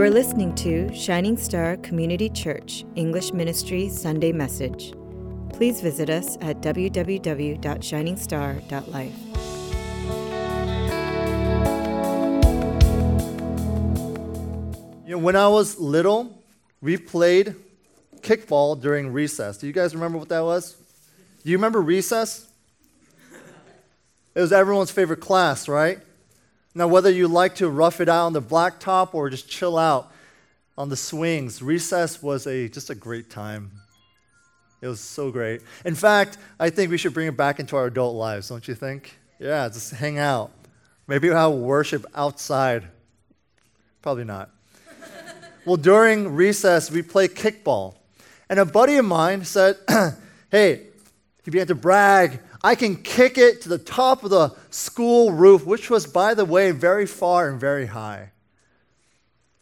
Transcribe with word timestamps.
You 0.00 0.06
are 0.06 0.10
listening 0.10 0.54
to 0.54 0.94
Shining 0.94 1.36
Star 1.36 1.76
Community 1.76 2.30
Church 2.30 2.86
English 2.94 3.34
Ministry 3.34 3.90
Sunday 3.90 4.32
Message. 4.32 4.94
Please 5.52 5.82
visit 5.82 6.08
us 6.08 6.38
at 6.40 6.62
www.shiningstar.life. 6.62 9.12
You 15.06 15.10
know, 15.10 15.18
when 15.18 15.36
I 15.36 15.48
was 15.48 15.78
little, 15.78 16.42
we 16.80 16.96
played 16.96 17.54
kickball 18.22 18.80
during 18.80 19.12
recess. 19.12 19.58
Do 19.58 19.66
you 19.66 19.74
guys 19.74 19.94
remember 19.94 20.16
what 20.16 20.30
that 20.30 20.40
was? 20.40 20.78
Do 21.44 21.50
you 21.50 21.58
remember 21.58 21.82
recess? 21.82 22.48
It 24.34 24.40
was 24.40 24.50
everyone's 24.50 24.90
favorite 24.90 25.20
class, 25.20 25.68
right? 25.68 25.98
Now, 26.74 26.86
whether 26.86 27.10
you 27.10 27.26
like 27.26 27.56
to 27.56 27.68
rough 27.68 28.00
it 28.00 28.08
out 28.08 28.26
on 28.26 28.32
the 28.32 28.42
blacktop 28.42 29.12
or 29.12 29.28
just 29.28 29.48
chill 29.48 29.76
out 29.76 30.12
on 30.78 30.88
the 30.88 30.96
swings, 30.96 31.62
recess 31.62 32.22
was 32.22 32.46
a, 32.46 32.68
just 32.68 32.90
a 32.90 32.94
great 32.94 33.28
time. 33.28 33.72
It 34.80 34.86
was 34.86 35.00
so 35.00 35.30
great. 35.30 35.62
In 35.84 35.94
fact, 35.94 36.38
I 36.58 36.70
think 36.70 36.90
we 36.90 36.96
should 36.96 37.12
bring 37.12 37.26
it 37.26 37.36
back 37.36 37.58
into 37.58 37.76
our 37.76 37.86
adult 37.86 38.14
lives, 38.14 38.48
don't 38.48 38.66
you 38.66 38.74
think? 38.74 39.18
Yeah, 39.38 39.68
just 39.68 39.92
hang 39.92 40.18
out. 40.18 40.52
Maybe 41.06 41.28
we'll 41.28 41.36
have 41.36 41.52
worship 41.52 42.06
outside. 42.14 42.84
Probably 44.00 44.24
not. 44.24 44.50
well, 45.66 45.76
during 45.76 46.34
recess, 46.34 46.90
we 46.90 47.02
play 47.02 47.26
kickball. 47.26 47.96
And 48.48 48.60
a 48.60 48.64
buddy 48.64 48.96
of 48.96 49.04
mine 49.04 49.44
said, 49.44 49.76
Hey, 50.50 50.86
he 51.44 51.50
began 51.50 51.66
to 51.66 51.74
brag 51.74 52.40
I 52.62 52.74
can 52.74 52.96
kick 52.96 53.38
it 53.38 53.62
to 53.62 53.68
the 53.68 53.78
top 53.78 54.22
of 54.22 54.30
the 54.30 54.54
school 54.70 55.32
roof, 55.32 55.64
which 55.64 55.88
was, 55.88 56.06
by 56.06 56.34
the 56.34 56.44
way, 56.44 56.72
very 56.72 57.06
far 57.06 57.48
and 57.48 57.58
very 57.58 57.86
high. 57.86 58.32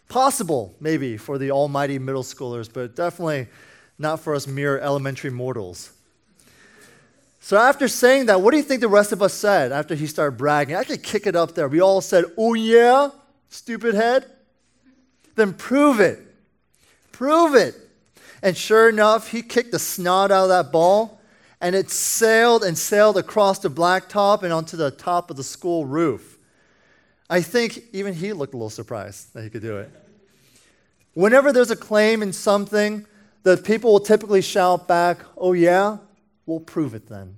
Possible, 0.09 0.75
maybe, 0.81 1.17
for 1.17 1.39
the 1.39 1.51
almighty 1.51 1.99
middle 1.99 2.23
schoolers, 2.23 2.73
but 2.73 2.97
definitely 2.97 3.47
not 3.99 4.21
for 4.21 4.35
us 4.35 4.47
mere 4.47 4.79
elementary 4.79 5.31
mortals. 5.31 5.93
So, 7.41 7.57
after 7.57 7.89
saying 7.89 8.27
that, 8.27 8.41
what 8.41 8.51
do 8.51 8.57
you 8.57 8.63
think 8.63 8.81
the 8.81 8.89
rest 8.89 9.13
of 9.13 9.23
us 9.23 9.33
said 9.33 9.71
after 9.71 9.95
he 9.95 10.07
started 10.07 10.37
bragging? 10.37 10.75
I 10.75 10.85
could 10.85 11.03
kick 11.03 11.27
it 11.27 11.37
up 11.37 11.55
there. 11.55 11.69
We 11.69 11.81
all 11.81 12.01
said, 12.01 12.25
Oh, 12.37 12.55
yeah, 12.55 13.11
stupid 13.49 13.95
head? 13.95 14.27
Then 15.37 15.55
prove 15.55 16.01
it. 16.01 16.19
Prove 17.13 17.55
it. 17.55 17.75
And 18.43 18.57
sure 18.57 18.89
enough, 18.89 19.31
he 19.31 19.43
kicked 19.43 19.73
the 19.73 19.79
snot 19.79 20.31
out 20.31 20.45
of 20.45 20.49
that 20.49 20.73
ball 20.73 21.18
and 21.61 21.75
it 21.75 21.91
sailed 21.91 22.63
and 22.63 22.79
sailed 22.79 23.17
across 23.17 23.59
the 23.59 23.71
blacktop 23.71 24.43
and 24.43 24.53
onto 24.53 24.77
the 24.77 24.91
top 24.91 25.31
of 25.31 25.37
the 25.37 25.45
school 25.45 25.85
roof. 25.85 26.39
I 27.29 27.43
think 27.43 27.83
even 27.93 28.15
he 28.15 28.33
looked 28.33 28.55
a 28.55 28.57
little 28.57 28.71
surprised 28.71 29.35
that 29.35 29.43
he 29.43 29.51
could 29.51 29.63
do 29.63 29.79
it. 29.79 29.91
Whenever 31.15 31.53
there's 31.53 31.71
a 31.71 31.77
claim 31.77 32.23
in 32.23 32.33
something, 32.33 33.05
the 33.43 33.57
people 33.57 33.93
will 33.93 34.01
typically 34.01 34.41
shout 34.41 34.87
back, 34.87 35.19
Oh, 35.37 35.53
yeah? 35.53 35.99
We'll 36.47 36.61
prove 36.61 36.95
it 36.95 37.09
then. 37.09 37.37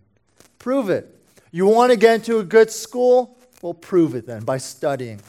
Prove 0.59 0.91
it. 0.91 1.17
You 1.51 1.67
want 1.67 1.91
to 1.91 1.97
get 1.97 2.17
into 2.17 2.39
a 2.39 2.45
good 2.45 2.71
school? 2.71 3.37
Well, 3.63 3.75
prove 3.75 4.15
it 4.15 4.27
then 4.27 4.45
by 4.45 4.59
studying. 4.59 5.21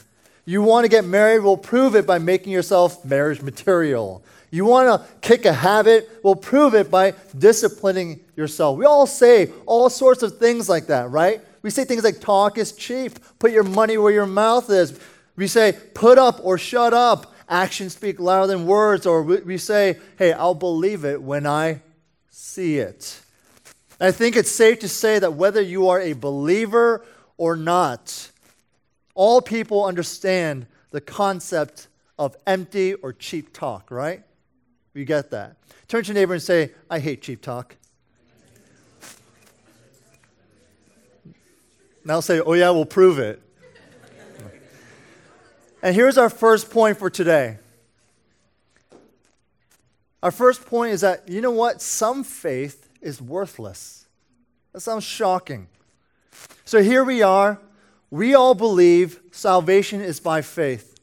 You 0.44 0.62
want 0.62 0.84
to 0.84 0.88
get 0.88 1.04
married? 1.04 1.40
We'll 1.40 1.56
prove 1.56 1.94
it 1.94 2.06
by 2.06 2.18
making 2.18 2.52
yourself 2.52 3.04
marriage 3.04 3.42
material. 3.42 4.24
You 4.50 4.64
want 4.64 4.88
to 4.88 5.08
kick 5.20 5.44
a 5.44 5.52
habit? 5.52 6.10
We'll 6.22 6.36
prove 6.36 6.74
it 6.74 6.90
by 6.90 7.14
disciplining 7.36 8.20
yourself. 8.36 8.76
We 8.76 8.84
all 8.84 9.06
say 9.06 9.50
all 9.66 9.88
sorts 9.88 10.22
of 10.22 10.38
things 10.38 10.68
like 10.68 10.88
that, 10.88 11.10
right? 11.10 11.40
We 11.62 11.70
say 11.70 11.84
things 11.84 12.04
like 12.04 12.20
talk 12.20 12.58
is 12.58 12.72
cheap, 12.72 13.18
put 13.38 13.52
your 13.52 13.62
money 13.62 13.96
where 13.96 14.12
your 14.12 14.26
mouth 14.26 14.68
is. 14.68 14.98
We 15.36 15.46
say 15.46 15.78
put 15.94 16.18
up 16.18 16.40
or 16.42 16.58
shut 16.58 16.92
up. 16.92 17.34
Actions 17.48 17.94
speak 17.94 18.18
louder 18.18 18.48
than 18.48 18.66
words. 18.66 19.06
Or 19.06 19.22
we 19.22 19.58
say, 19.58 19.98
hey, 20.18 20.32
I'll 20.32 20.54
believe 20.54 21.04
it 21.04 21.22
when 21.22 21.46
I 21.46 21.80
see 22.30 22.78
it. 22.78 23.20
I 24.00 24.10
think 24.10 24.36
it's 24.36 24.50
safe 24.50 24.80
to 24.80 24.88
say 24.88 25.20
that 25.20 25.34
whether 25.34 25.60
you 25.60 25.88
are 25.88 26.00
a 26.00 26.14
believer 26.14 27.04
or 27.36 27.54
not, 27.54 28.31
all 29.14 29.40
people 29.40 29.84
understand 29.84 30.66
the 30.90 31.00
concept 31.00 31.88
of 32.18 32.36
empty 32.46 32.94
or 32.94 33.12
cheap 33.12 33.52
talk, 33.52 33.90
right? 33.90 34.22
You 34.94 35.04
get 35.04 35.30
that? 35.30 35.56
Turn 35.88 36.02
to 36.04 36.08
your 36.08 36.14
neighbor 36.14 36.34
and 36.34 36.42
say, 36.42 36.72
I 36.90 36.98
hate 36.98 37.22
cheap 37.22 37.40
talk. 37.42 37.76
Now 42.04 42.20
say, 42.20 42.40
oh, 42.40 42.54
yeah, 42.54 42.70
we'll 42.70 42.84
prove 42.84 43.18
it. 43.18 43.40
and 45.82 45.94
here's 45.94 46.18
our 46.18 46.28
first 46.28 46.70
point 46.70 46.98
for 46.98 47.08
today. 47.08 47.58
Our 50.22 50.30
first 50.30 50.66
point 50.66 50.92
is 50.92 51.00
that, 51.00 51.28
you 51.28 51.40
know 51.40 51.50
what? 51.50 51.80
Some 51.80 52.22
faith 52.24 52.88
is 53.00 53.20
worthless. 53.20 54.06
That 54.72 54.80
sounds 54.80 55.04
shocking. 55.04 55.68
So 56.64 56.82
here 56.82 57.04
we 57.04 57.22
are. 57.22 57.58
We 58.12 58.34
all 58.34 58.54
believe 58.54 59.20
salvation 59.30 60.02
is 60.02 60.20
by 60.20 60.42
faith. 60.42 61.00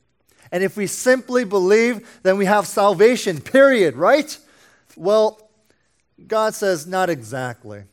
And 0.51 0.63
if 0.63 0.77
we 0.77 0.85
simply 0.85 1.43
believe, 1.43 2.19
then 2.21 2.37
we 2.37 2.45
have 2.45 2.67
salvation, 2.67 3.41
period, 3.41 3.95
right? 3.95 4.37
Well, 4.95 5.49
God 6.27 6.53
says, 6.53 6.85
not 6.85 7.09
exactly. 7.09 7.85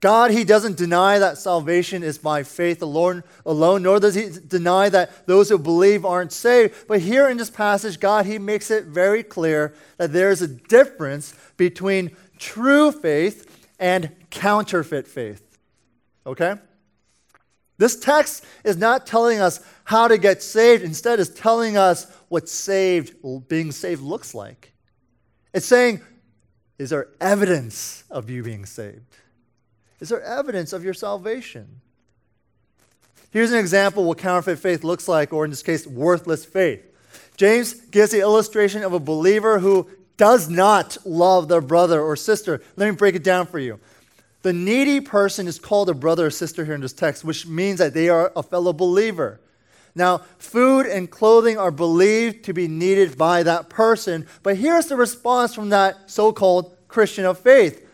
God, 0.00 0.30
He 0.30 0.44
doesn't 0.44 0.78
deny 0.78 1.18
that 1.18 1.36
salvation 1.36 2.02
is 2.02 2.16
by 2.16 2.42
faith 2.42 2.80
alone, 2.80 3.22
alone, 3.44 3.82
nor 3.82 4.00
does 4.00 4.14
He 4.14 4.30
deny 4.46 4.88
that 4.88 5.26
those 5.26 5.50
who 5.50 5.58
believe 5.58 6.06
aren't 6.06 6.32
saved. 6.32 6.86
But 6.88 7.02
here 7.02 7.28
in 7.28 7.36
this 7.36 7.50
passage, 7.50 8.00
God, 8.00 8.24
He 8.24 8.38
makes 8.38 8.70
it 8.70 8.84
very 8.84 9.22
clear 9.22 9.74
that 9.98 10.14
there 10.14 10.30
is 10.30 10.40
a 10.40 10.48
difference 10.48 11.34
between 11.58 12.16
true 12.38 12.92
faith 12.92 13.68
and 13.78 14.10
counterfeit 14.30 15.06
faith. 15.06 15.58
Okay? 16.26 16.54
This 17.78 17.98
text 17.98 18.44
is 18.64 18.76
not 18.76 19.06
telling 19.06 19.40
us 19.40 19.60
how 19.84 20.08
to 20.08 20.18
get 20.18 20.42
saved. 20.42 20.82
Instead, 20.82 21.20
it's 21.20 21.30
telling 21.30 21.76
us 21.76 22.10
what 22.28 22.48
saved, 22.48 23.14
being 23.48 23.70
saved 23.72 24.02
looks 24.02 24.34
like. 24.34 24.72
It's 25.52 25.66
saying, 25.66 26.00
is 26.78 26.90
there 26.90 27.08
evidence 27.20 28.04
of 28.10 28.28
you 28.28 28.42
being 28.42 28.66
saved? 28.66 29.16
Is 30.00 30.10
there 30.10 30.22
evidence 30.22 30.72
of 30.72 30.84
your 30.84 30.94
salvation? 30.94 31.80
Here's 33.30 33.52
an 33.52 33.58
example 33.58 34.02
of 34.02 34.08
what 34.08 34.18
counterfeit 34.18 34.58
faith 34.58 34.84
looks 34.84 35.08
like, 35.08 35.32
or 35.32 35.44
in 35.44 35.50
this 35.50 35.62
case, 35.62 35.86
worthless 35.86 36.44
faith. 36.44 36.82
James 37.36 37.74
gives 37.74 38.10
the 38.10 38.20
illustration 38.20 38.82
of 38.82 38.92
a 38.92 39.00
believer 39.00 39.58
who 39.58 39.88
does 40.16 40.48
not 40.48 40.96
love 41.04 41.48
their 41.48 41.60
brother 41.60 42.00
or 42.00 42.16
sister. 42.16 42.62
Let 42.76 42.88
me 42.88 42.96
break 42.96 43.14
it 43.14 43.24
down 43.24 43.46
for 43.46 43.58
you. 43.58 43.78
The 44.46 44.52
needy 44.52 45.00
person 45.00 45.48
is 45.48 45.58
called 45.58 45.90
a 45.90 45.92
brother 45.92 46.26
or 46.26 46.30
sister 46.30 46.64
here 46.64 46.76
in 46.76 46.80
this 46.80 46.92
text, 46.92 47.24
which 47.24 47.48
means 47.48 47.80
that 47.80 47.94
they 47.94 48.08
are 48.08 48.30
a 48.36 48.44
fellow 48.44 48.72
believer. 48.72 49.40
Now, 49.96 50.18
food 50.38 50.86
and 50.86 51.10
clothing 51.10 51.58
are 51.58 51.72
believed 51.72 52.44
to 52.44 52.52
be 52.52 52.68
needed 52.68 53.18
by 53.18 53.42
that 53.42 53.68
person, 53.68 54.28
but 54.44 54.56
here's 54.56 54.86
the 54.86 54.94
response 54.94 55.52
from 55.52 55.70
that 55.70 56.08
so 56.08 56.32
called 56.32 56.76
Christian 56.86 57.24
of 57.24 57.40
faith 57.40 57.84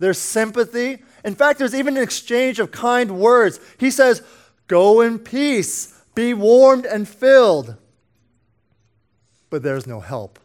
there's 0.00 0.18
sympathy. 0.18 1.02
In 1.24 1.34
fact, 1.34 1.58
there's 1.58 1.74
even 1.74 1.96
an 1.96 2.02
exchange 2.02 2.60
of 2.60 2.70
kind 2.70 3.18
words. 3.18 3.58
He 3.78 3.90
says, 3.90 4.20
Go 4.66 5.00
in 5.00 5.18
peace, 5.18 5.98
be 6.14 6.34
warmed 6.34 6.84
and 6.84 7.08
filled. 7.08 7.76
But 9.48 9.62
there's 9.62 9.86
no 9.86 10.00
help. 10.00 10.38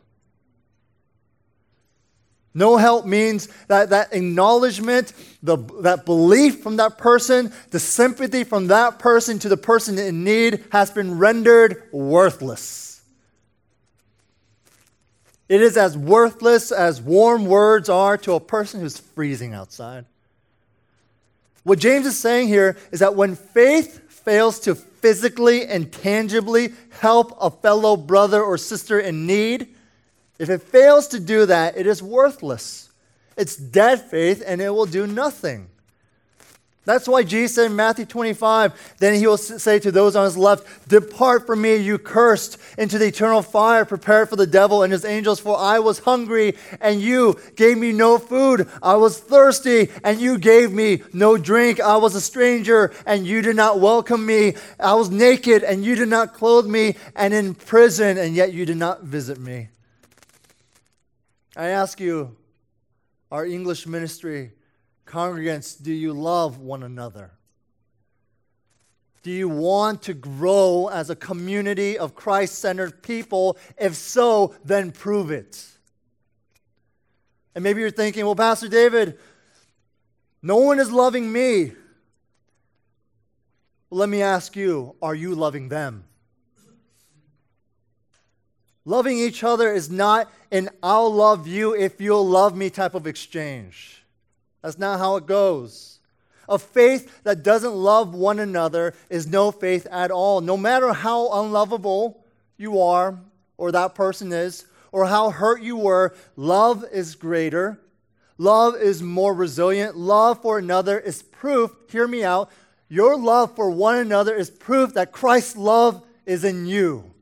No 2.57 2.77
help 2.77 3.05
means 3.05 3.49
that, 3.67 3.91
that 3.91 4.15
acknowledgement, 4.15 5.13
the, 5.43 5.57
that 5.81 6.05
belief 6.05 6.63
from 6.63 6.77
that 6.77 6.97
person, 6.97 7.53
the 7.69 7.79
sympathy 7.79 8.43
from 8.43 8.65
that 8.69 8.97
person 8.97 9.37
to 9.37 9.47
the 9.47 9.57
person 9.57 9.99
in 9.99 10.23
need 10.23 10.63
has 10.71 10.89
been 10.89 11.19
rendered 11.19 11.83
worthless. 11.91 13.03
It 15.47 15.61
is 15.61 15.77
as 15.77 15.95
worthless 15.95 16.71
as 16.71 16.99
warm 16.99 17.45
words 17.45 17.89
are 17.89 18.17
to 18.17 18.33
a 18.33 18.39
person 18.39 18.79
who's 18.81 18.97
freezing 18.97 19.53
outside. 19.53 20.05
What 21.61 21.77
James 21.77 22.07
is 22.07 22.17
saying 22.17 22.47
here 22.47 22.75
is 22.91 23.01
that 23.01 23.13
when 23.13 23.35
faith 23.35 24.09
fails 24.11 24.59
to 24.61 24.73
physically 24.73 25.67
and 25.67 25.91
tangibly 25.91 26.73
help 26.89 27.37
a 27.39 27.51
fellow 27.51 27.95
brother 27.95 28.41
or 28.41 28.57
sister 28.57 28.99
in 28.99 29.27
need, 29.27 29.75
if 30.39 30.49
it 30.49 30.61
fails 30.61 31.07
to 31.09 31.19
do 31.19 31.45
that, 31.45 31.77
it 31.77 31.87
is 31.87 32.01
worthless. 32.01 32.89
It's 33.35 33.55
dead 33.55 34.01
faith 34.01 34.43
and 34.45 34.61
it 34.61 34.69
will 34.69 34.85
do 34.85 35.07
nothing. 35.07 35.69
That's 36.87 37.05
why 37.05 37.23
Jesus 37.23 37.55
said 37.55 37.65
in 37.65 37.75
Matthew 37.75 38.05
25, 38.05 38.95
then 38.99 39.15
he 39.15 39.27
will 39.27 39.35
say 39.35 39.77
to 39.77 39.91
those 39.91 40.15
on 40.15 40.23
his 40.23 40.37
left, 40.37 40.87
Depart 40.87 41.45
from 41.45 41.61
me, 41.61 41.75
you 41.75 41.97
cursed, 41.97 42.57
into 42.77 42.97
the 42.97 43.07
eternal 43.07 43.41
fire 43.41 43.83
prepared 43.83 44.29
for 44.29 44.37
the 44.37 44.47
devil 44.47 44.83
and 44.83 44.93
his 44.93 45.03
angels, 45.03 45.41
for 45.41 45.57
I 45.57 45.79
was 45.79 45.99
hungry, 45.99 46.55
and 46.79 47.01
you 47.01 47.37
gave 47.57 47.77
me 47.77 47.91
no 47.91 48.17
food. 48.17 48.69
I 48.81 48.95
was 48.95 49.19
thirsty, 49.19 49.89
and 50.01 50.21
you 50.21 50.37
gave 50.37 50.71
me 50.71 51.03
no 51.11 51.37
drink. 51.37 51.81
I 51.81 51.97
was 51.97 52.15
a 52.15 52.21
stranger, 52.21 52.93
and 53.05 53.27
you 53.27 53.41
did 53.41 53.57
not 53.57 53.81
welcome 53.81 54.25
me. 54.25 54.53
I 54.79 54.93
was 54.93 55.09
naked, 55.09 55.63
and 55.63 55.83
you 55.83 55.95
did 55.95 56.07
not 56.07 56.35
clothe 56.35 56.67
me, 56.67 56.95
and 57.17 57.33
in 57.33 57.53
prison, 57.53 58.17
and 58.17 58.33
yet 58.33 58.53
you 58.53 58.65
did 58.65 58.77
not 58.77 59.03
visit 59.03 59.39
me. 59.41 59.67
I 61.57 61.69
ask 61.69 61.99
you, 61.99 62.37
our 63.31 63.43
English 63.43 63.87
ministry, 63.87 64.51
Congregants, 65.07 65.81
do 65.81 65.91
you 65.91 66.13
love 66.13 66.59
one 66.59 66.83
another? 66.83 67.31
Do 69.23 69.31
you 69.31 69.49
want 69.49 70.03
to 70.03 70.13
grow 70.13 70.87
as 70.93 71.09
a 71.09 71.15
community 71.15 71.97
of 71.97 72.13
Christ 72.13 72.59
centered 72.59 73.01
people? 73.01 73.57
If 73.75 73.95
so, 73.95 74.53
then 74.63 74.91
prove 74.91 75.31
it. 75.31 75.65
And 77.55 77.63
maybe 77.63 77.81
you're 77.81 77.89
thinking, 77.89 78.23
well, 78.23 78.35
Pastor 78.35 78.67
David, 78.67 79.17
no 80.43 80.57
one 80.57 80.79
is 80.79 80.91
loving 80.91 81.31
me. 81.31 81.71
Let 83.89 84.09
me 84.09 84.21
ask 84.21 84.55
you 84.55 84.95
are 85.01 85.15
you 85.15 85.33
loving 85.33 85.69
them? 85.69 86.05
Loving 88.87 89.19
each 89.19 89.43
other 89.43 89.73
is 89.73 89.91
not 89.91 90.31
an 90.49 90.69
I'll 90.81 91.13
love 91.13 91.45
you 91.45 91.75
if 91.75 91.99
you'll 91.99 92.25
love 92.25 92.55
me 92.55 92.69
type 92.69 92.95
of 92.95 93.05
exchange. 93.05 94.01
That's 94.61 94.77
not 94.77 94.99
how 94.99 95.17
it 95.17 95.25
goes. 95.25 95.99
A 96.47 96.57
faith 96.57 97.21
that 97.23 97.43
doesn't 97.43 97.75
love 97.75 98.15
one 98.15 98.39
another 98.39 98.93
is 99.09 99.27
no 99.27 99.51
faith 99.51 99.87
at 99.91 100.09
all. 100.09 100.39
No 100.39 100.55
matter 100.55 100.93
how 100.93 101.41
unlovable 101.43 102.23
you 102.55 102.79
are, 102.79 103.19
or 103.57 103.73
that 103.73 103.93
person 103.93 104.31
is, 104.31 104.65
or 104.93 105.05
how 105.05 105.31
hurt 105.31 105.61
you 105.61 105.75
were, 105.75 106.15
love 106.37 106.85
is 106.89 107.15
greater. 107.15 107.81
Love 108.37 108.77
is 108.77 109.03
more 109.03 109.33
resilient. 109.33 109.97
Love 109.97 110.41
for 110.41 110.59
another 110.59 110.97
is 110.97 111.23
proof, 111.23 111.75
hear 111.89 112.07
me 112.07 112.23
out, 112.23 112.49
your 112.87 113.17
love 113.17 113.53
for 113.53 113.69
one 113.69 113.97
another 113.97 114.33
is 114.33 114.49
proof 114.49 114.93
that 114.93 115.11
Christ's 115.11 115.57
love 115.57 116.01
is 116.25 116.45
in 116.45 116.65
you. 116.65 117.13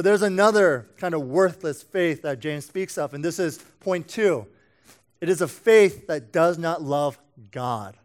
But 0.00 0.04
there's 0.04 0.22
another 0.22 0.86
kind 0.96 1.12
of 1.12 1.20
worthless 1.20 1.82
faith 1.82 2.22
that 2.22 2.40
James 2.40 2.64
speaks 2.64 2.96
of, 2.96 3.12
and 3.12 3.22
this 3.22 3.38
is 3.38 3.58
point 3.80 4.08
two 4.08 4.46
it 5.20 5.28
is 5.28 5.42
a 5.42 5.46
faith 5.46 6.06
that 6.06 6.32
does 6.32 6.56
not 6.56 6.80
love 6.80 7.18
God. 7.50 7.98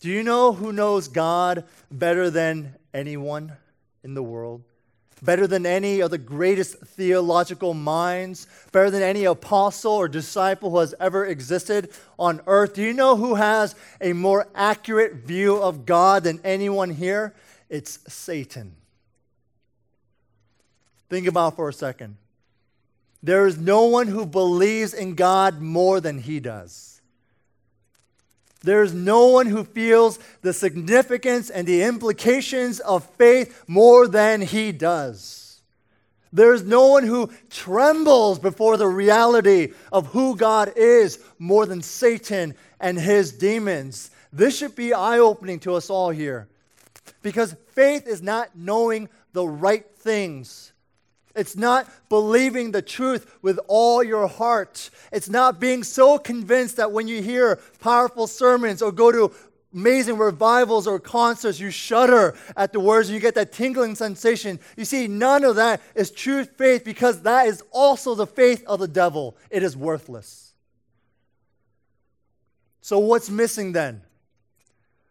Do 0.00 0.08
you 0.08 0.22
know 0.22 0.54
who 0.54 0.72
knows 0.72 1.08
God 1.08 1.64
better 1.90 2.30
than 2.30 2.76
anyone 2.94 3.52
in 4.02 4.14
the 4.14 4.22
world? 4.22 4.62
Better 5.20 5.46
than 5.46 5.66
any 5.66 6.00
of 6.00 6.10
the 6.10 6.16
greatest 6.16 6.78
theological 6.78 7.74
minds, 7.74 8.46
better 8.72 8.90
than 8.90 9.02
any 9.02 9.26
apostle 9.26 9.92
or 9.92 10.08
disciple 10.08 10.70
who 10.70 10.78
has 10.78 10.94
ever 10.98 11.26
existed 11.26 11.90
on 12.18 12.40
earth. 12.46 12.72
Do 12.72 12.80
you 12.80 12.94
know 12.94 13.16
who 13.16 13.34
has 13.34 13.74
a 14.00 14.14
more 14.14 14.48
accurate 14.54 15.26
view 15.26 15.56
of 15.58 15.84
God 15.84 16.24
than 16.24 16.40
anyone 16.42 16.88
here? 16.88 17.34
It's 17.68 17.98
Satan. 18.10 18.76
Think 21.08 21.26
about 21.26 21.56
for 21.56 21.68
a 21.68 21.72
second. 21.72 22.16
There 23.22 23.46
is 23.46 23.58
no 23.58 23.84
one 23.84 24.06
who 24.08 24.26
believes 24.26 24.94
in 24.94 25.14
God 25.14 25.60
more 25.60 26.00
than 26.00 26.18
he 26.18 26.40
does. 26.40 27.00
There 28.62 28.82
is 28.82 28.92
no 28.92 29.28
one 29.28 29.46
who 29.46 29.64
feels 29.64 30.18
the 30.42 30.52
significance 30.52 31.50
and 31.50 31.66
the 31.66 31.82
implications 31.82 32.80
of 32.80 33.04
faith 33.10 33.64
more 33.68 34.08
than 34.08 34.40
he 34.40 34.72
does. 34.72 35.60
There 36.32 36.52
is 36.52 36.64
no 36.64 36.88
one 36.88 37.04
who 37.04 37.30
trembles 37.48 38.38
before 38.38 38.76
the 38.76 38.88
reality 38.88 39.72
of 39.92 40.08
who 40.08 40.36
God 40.36 40.72
is 40.76 41.18
more 41.38 41.64
than 41.64 41.82
Satan 41.82 42.54
and 42.80 42.98
his 42.98 43.32
demons. 43.32 44.10
This 44.32 44.58
should 44.58 44.74
be 44.74 44.92
eye 44.92 45.18
opening 45.18 45.60
to 45.60 45.74
us 45.74 45.88
all 45.88 46.10
here. 46.10 46.48
Because 47.22 47.54
faith 47.72 48.06
is 48.06 48.20
not 48.20 48.50
knowing 48.56 49.08
the 49.32 49.46
right 49.46 49.86
things 49.96 50.72
it's 51.36 51.54
not 51.54 51.86
believing 52.08 52.70
the 52.72 52.82
truth 52.82 53.36
with 53.42 53.60
all 53.68 54.02
your 54.02 54.26
heart. 54.26 54.90
It's 55.12 55.28
not 55.28 55.60
being 55.60 55.84
so 55.84 56.18
convinced 56.18 56.78
that 56.78 56.92
when 56.92 57.06
you 57.06 57.22
hear 57.22 57.56
powerful 57.78 58.26
sermons 58.26 58.80
or 58.80 58.90
go 58.90 59.12
to 59.12 59.32
amazing 59.72 60.16
revivals 60.16 60.86
or 60.86 60.98
concerts, 60.98 61.60
you 61.60 61.70
shudder 61.70 62.34
at 62.56 62.72
the 62.72 62.80
words 62.80 63.08
and 63.08 63.14
you 63.14 63.20
get 63.20 63.34
that 63.34 63.52
tingling 63.52 63.94
sensation. 63.94 64.58
You 64.76 64.86
see, 64.86 65.06
none 65.06 65.44
of 65.44 65.56
that 65.56 65.82
is 65.94 66.10
true 66.10 66.44
faith 66.44 66.84
because 66.84 67.20
that 67.22 67.46
is 67.46 67.62
also 67.70 68.14
the 68.14 68.26
faith 68.26 68.64
of 68.66 68.80
the 68.80 68.88
devil. 68.88 69.36
It 69.50 69.62
is 69.62 69.76
worthless. 69.76 70.54
So, 72.80 72.98
what's 72.98 73.28
missing 73.28 73.72
then? 73.72 74.00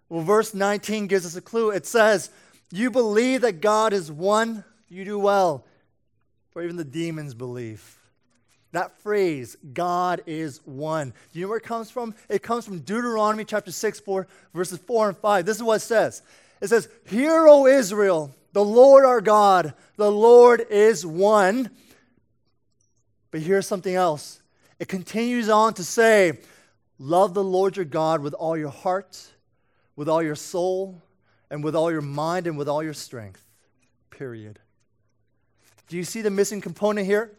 Well, 0.09 0.23
verse 0.23 0.53
19 0.53 1.07
gives 1.07 1.25
us 1.25 1.35
a 1.35 1.41
clue. 1.41 1.69
It 1.69 1.85
says, 1.85 2.31
You 2.71 2.89
believe 2.89 3.41
that 3.41 3.61
God 3.61 3.91
is 3.93 4.11
one, 4.11 4.63
you 4.89 5.05
do 5.05 5.19
well 5.19 5.65
or 6.55 6.63
even 6.63 6.77
the 6.77 6.83
demons 6.83 7.33
believe. 7.33 7.99
That 8.71 8.97
phrase, 9.01 9.55
God 9.73 10.21
is 10.25 10.59
one. 10.65 11.13
Do 11.31 11.39
you 11.39 11.45
know 11.45 11.49
where 11.49 11.59
it 11.59 11.63
comes 11.63 11.91
from? 11.91 12.15
It 12.27 12.41
comes 12.41 12.65
from 12.65 12.79
Deuteronomy 12.79 13.45
chapter 13.45 13.71
6, 13.71 13.99
4, 13.99 14.27
verses 14.53 14.79
4 14.79 15.09
and 15.09 15.17
5. 15.17 15.45
This 15.45 15.57
is 15.57 15.63
what 15.63 15.75
it 15.75 15.79
says. 15.79 16.21
It 16.61 16.67
says, 16.67 16.89
Hear, 17.05 17.47
O 17.47 17.67
Israel, 17.67 18.33
the 18.53 18.63
Lord 18.63 19.05
our 19.05 19.21
God, 19.21 19.73
the 19.97 20.11
Lord 20.11 20.65
is 20.69 21.05
one. 21.05 21.69
But 23.31 23.41
here's 23.41 23.67
something 23.67 23.95
else. 23.95 24.41
It 24.79 24.87
continues 24.87 25.49
on 25.49 25.73
to 25.75 25.83
say, 25.83 26.39
Love 26.97 27.33
the 27.33 27.43
Lord 27.43 27.75
your 27.75 27.85
God 27.85 28.21
with 28.21 28.33
all 28.33 28.57
your 28.57 28.69
heart, 28.69 29.21
with 29.95 30.07
all 30.07 30.23
your 30.23 30.35
soul, 30.35 31.01
and 31.49 31.63
with 31.63 31.75
all 31.75 31.91
your 31.91 32.01
mind, 32.01 32.47
and 32.47 32.57
with 32.57 32.69
all 32.69 32.81
your 32.81 32.93
strength. 32.93 33.45
Period. 34.09 34.59
Do 35.87 35.97
you 35.97 36.03
see 36.03 36.21
the 36.21 36.31
missing 36.31 36.61
component 36.61 37.05
here? 37.05 37.31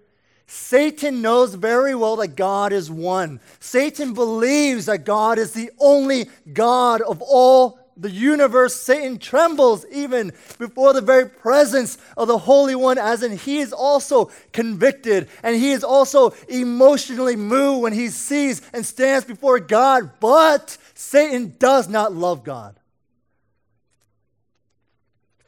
Satan 0.46 1.22
knows 1.22 1.54
very 1.54 1.94
well 1.94 2.16
that 2.16 2.36
God 2.36 2.72
is 2.72 2.90
one. 2.90 3.40
Satan 3.58 4.14
believes 4.14 4.86
that 4.86 5.04
God 5.04 5.38
is 5.38 5.52
the 5.52 5.70
only 5.80 6.30
God 6.52 7.00
of 7.02 7.20
all 7.20 7.80
the 7.96 8.10
universe. 8.10 8.74
Satan 8.80 9.18
trembles 9.18 9.84
even 9.90 10.32
before 10.58 10.92
the 10.92 11.00
very 11.00 11.28
presence 11.28 11.98
of 12.16 12.28
the 12.28 12.38
Holy 12.38 12.76
One, 12.76 12.98
as 12.98 13.22
in 13.22 13.36
he 13.36 13.58
is 13.58 13.72
also 13.72 14.30
convicted 14.52 15.28
and 15.42 15.56
he 15.56 15.72
is 15.72 15.82
also 15.82 16.32
emotionally 16.48 17.36
moved 17.36 17.82
when 17.82 17.92
he 17.92 18.08
sees 18.08 18.62
and 18.72 18.86
stands 18.86 19.24
before 19.24 19.58
God. 19.58 20.12
But 20.20 20.76
Satan 20.94 21.56
does 21.58 21.88
not 21.88 22.12
love 22.12 22.44
God. 22.44 22.78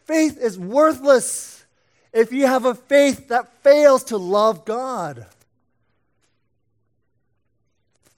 Faith 0.06 0.38
is 0.38 0.58
worthless 0.58 1.57
if 2.12 2.32
you 2.32 2.46
have 2.46 2.64
a 2.64 2.74
faith 2.74 3.28
that 3.28 3.62
fails 3.62 4.04
to 4.04 4.16
love 4.16 4.64
God? 4.64 5.26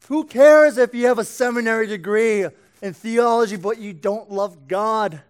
Who 0.09 0.25
cares 0.25 0.77
if 0.77 0.95
you 0.95 1.07
have 1.07 1.19
a 1.19 1.25
seminary 1.25 1.87
degree 1.87 2.47
in 2.83 2.95
theology 2.95 3.57
but 3.57 3.79
you 3.79 3.93
don't 3.93 4.31
love 4.31 4.67
God? 4.67 5.23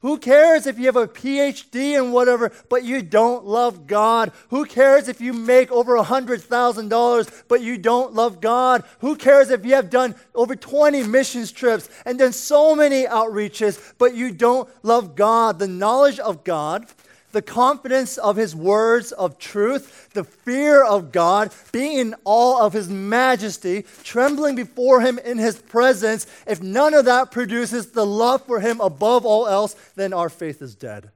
Who 0.00 0.16
cares 0.16 0.66
if 0.66 0.78
you 0.78 0.86
have 0.86 0.96
a 0.96 1.06
PhD 1.06 1.98
in 1.98 2.10
whatever, 2.10 2.50
but 2.70 2.84
you 2.84 3.02
don't 3.02 3.44
love 3.44 3.86
God? 3.86 4.32
Who 4.48 4.64
cares 4.64 5.08
if 5.08 5.20
you 5.20 5.34
make 5.34 5.70
over 5.70 5.96
$100,000, 5.98 7.42
but 7.48 7.60
you 7.60 7.76
don't 7.76 8.14
love 8.14 8.40
God? 8.40 8.82
Who 9.00 9.14
cares 9.14 9.50
if 9.50 9.64
you 9.66 9.74
have 9.74 9.90
done 9.90 10.14
over 10.34 10.56
20 10.56 11.02
missions 11.02 11.52
trips 11.52 11.90
and 12.06 12.18
done 12.18 12.32
so 12.32 12.74
many 12.74 13.04
outreaches, 13.04 13.92
but 13.98 14.14
you 14.14 14.32
don't 14.32 14.68
love 14.82 15.16
God? 15.16 15.58
The 15.58 15.68
knowledge 15.68 16.18
of 16.18 16.44
God 16.44 16.86
the 17.32 17.42
confidence 17.42 18.18
of 18.18 18.36
his 18.36 18.54
words 18.54 19.12
of 19.12 19.38
truth, 19.38 20.10
the 20.12 20.24
fear 20.24 20.84
of 20.84 21.12
God, 21.12 21.52
being 21.72 21.98
in 21.98 22.14
awe 22.24 22.64
of 22.64 22.72
his 22.72 22.88
majesty, 22.88 23.84
trembling 24.02 24.56
before 24.56 25.00
him 25.00 25.18
in 25.18 25.38
his 25.38 25.58
presence, 25.58 26.26
if 26.46 26.62
none 26.62 26.94
of 26.94 27.04
that 27.04 27.30
produces 27.30 27.92
the 27.92 28.06
love 28.06 28.44
for 28.46 28.60
him 28.60 28.80
above 28.80 29.24
all 29.24 29.46
else, 29.46 29.74
then 29.96 30.12
our 30.12 30.28
faith 30.28 30.60
is 30.62 30.74
dead. 30.74 31.10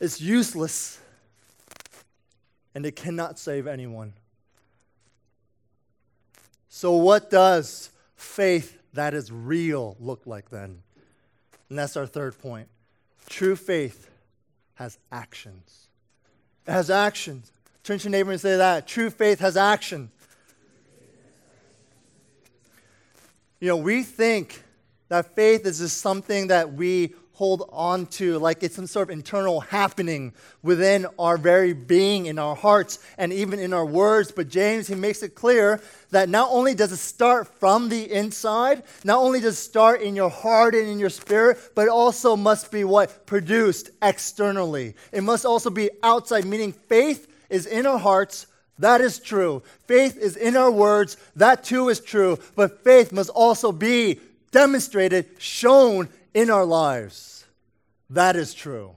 It's 0.00 0.20
useless, 0.20 1.00
and 2.74 2.86
it 2.86 2.94
cannot 2.94 3.38
save 3.38 3.66
anyone. 3.66 4.12
So, 6.68 6.92
what 6.92 7.30
does 7.30 7.90
faith 8.14 8.78
that 8.92 9.14
is 9.14 9.32
real 9.32 9.96
look 9.98 10.26
like 10.26 10.50
then? 10.50 10.82
And 11.68 11.78
that's 11.78 11.96
our 11.96 12.06
third 12.06 12.38
point. 12.38 12.68
True 13.28 13.56
faith 13.56 14.10
has 14.74 14.98
actions. 15.12 15.88
It 16.66 16.72
has 16.72 16.90
actions. 16.90 17.50
Turn 17.82 17.98
to 17.98 18.04
your 18.04 18.12
neighbor 18.12 18.30
and 18.30 18.40
say 18.40 18.56
that. 18.56 18.86
True 18.86 19.10
faith 19.10 19.40
has 19.40 19.56
action. 19.56 20.10
You 23.60 23.68
know, 23.68 23.76
we 23.76 24.02
think 24.02 24.62
that 25.08 25.34
faith 25.34 25.66
is 25.66 25.78
just 25.78 25.98
something 25.98 26.48
that 26.48 26.72
we 26.74 27.14
hold 27.38 27.68
on 27.72 28.04
to 28.04 28.36
like 28.40 28.64
it's 28.64 28.74
some 28.74 28.88
sort 28.88 29.08
of 29.08 29.12
internal 29.12 29.60
happening 29.60 30.32
within 30.64 31.06
our 31.20 31.38
very 31.38 31.72
being, 31.72 32.26
in 32.26 32.36
our 32.36 32.56
hearts, 32.56 32.98
and 33.16 33.32
even 33.32 33.60
in 33.60 33.72
our 33.72 33.86
words. 33.86 34.32
But 34.32 34.48
James, 34.48 34.88
he 34.88 34.96
makes 34.96 35.22
it 35.22 35.36
clear 35.36 35.80
that 36.10 36.28
not 36.28 36.48
only 36.50 36.74
does 36.74 36.90
it 36.90 36.96
start 36.96 37.46
from 37.60 37.90
the 37.90 38.12
inside, 38.12 38.82
not 39.04 39.18
only 39.18 39.38
does 39.38 39.54
it 39.54 39.62
start 39.62 40.00
in 40.00 40.16
your 40.16 40.30
heart 40.30 40.74
and 40.74 40.88
in 40.88 40.98
your 40.98 41.10
spirit, 41.10 41.58
but 41.76 41.82
it 41.82 41.90
also 41.90 42.34
must 42.34 42.72
be 42.72 42.82
what? 42.82 43.24
Produced 43.24 43.90
externally. 44.02 44.96
It 45.12 45.22
must 45.22 45.46
also 45.46 45.70
be 45.70 45.90
outside, 46.02 46.44
meaning 46.44 46.72
faith 46.72 47.32
is 47.48 47.66
in 47.66 47.86
our 47.86 48.00
hearts. 48.00 48.48
That 48.80 49.00
is 49.00 49.20
true. 49.20 49.62
Faith 49.86 50.16
is 50.16 50.36
in 50.36 50.56
our 50.56 50.72
words. 50.72 51.16
That 51.36 51.62
too 51.62 51.88
is 51.88 52.00
true. 52.00 52.40
But 52.56 52.82
faith 52.82 53.12
must 53.12 53.30
also 53.30 53.70
be 53.70 54.18
demonstrated, 54.50 55.26
shown 55.38 56.08
in 56.38 56.50
our 56.50 56.64
lives. 56.64 57.44
That 58.10 58.36
is 58.36 58.54
true. 58.54 58.94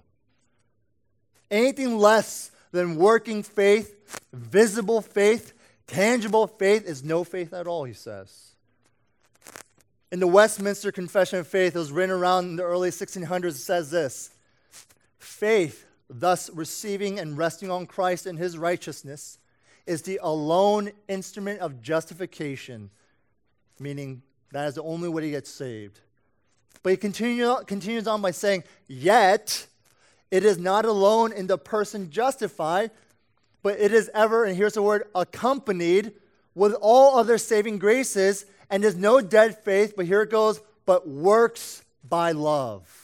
Anything 1.49 1.97
less 1.97 2.51
than 2.71 2.97
working 2.97 3.41
faith, 3.41 4.21
visible 4.31 5.01
faith, 5.01 5.53
tangible 5.87 6.45
faith 6.45 6.85
is 6.85 7.03
no 7.03 7.23
faith 7.23 7.51
at 7.51 7.65
all, 7.65 7.83
he 7.83 7.93
says. 7.93 8.51
In 10.11 10.19
the 10.19 10.27
Westminster 10.27 10.91
Confession 10.91 11.39
of 11.39 11.47
Faith, 11.47 11.75
it 11.75 11.79
was 11.79 11.91
written 11.91 12.15
around 12.15 12.45
in 12.45 12.55
the 12.57 12.63
early 12.63 12.91
1600s, 12.91 13.45
it 13.45 13.53
says 13.53 13.89
this 13.89 14.29
Faith, 15.17 15.87
thus 16.07 16.49
receiving 16.53 17.19
and 17.19 17.39
resting 17.39 17.71
on 17.71 17.87
Christ 17.87 18.27
and 18.27 18.37
his 18.37 18.55
righteousness, 18.55 19.39
is 19.87 20.03
the 20.03 20.19
alone 20.21 20.91
instrument 21.07 21.59
of 21.59 21.81
justification, 21.81 22.91
meaning 23.79 24.21
that 24.51 24.67
is 24.67 24.75
the 24.75 24.83
only 24.83 25.09
way 25.09 25.23
to 25.23 25.31
get 25.31 25.47
saved. 25.47 26.01
But 26.83 26.91
he 26.91 26.97
continue, 26.97 27.55
continues 27.65 28.07
on 28.07 28.21
by 28.21 28.31
saying, 28.31 28.63
Yet 28.87 29.67
it 30.31 30.43
is 30.43 30.57
not 30.57 30.85
alone 30.85 31.31
in 31.31 31.47
the 31.47 31.57
person 31.57 32.09
justified, 32.09 32.91
but 33.63 33.79
it 33.79 33.93
is 33.93 34.09
ever, 34.13 34.45
and 34.45 34.55
here's 34.55 34.73
the 34.73 34.81
word, 34.81 35.03
accompanied 35.13 36.13
with 36.55 36.73
all 36.81 37.17
other 37.17 37.37
saving 37.37 37.77
graces, 37.79 38.45
and 38.69 38.83
is 38.83 38.95
no 38.95 39.21
dead 39.21 39.57
faith, 39.63 39.93
but 39.95 40.05
here 40.05 40.21
it 40.21 40.31
goes, 40.31 40.61
but 40.85 41.07
works 41.07 41.83
by 42.07 42.31
love. 42.31 42.97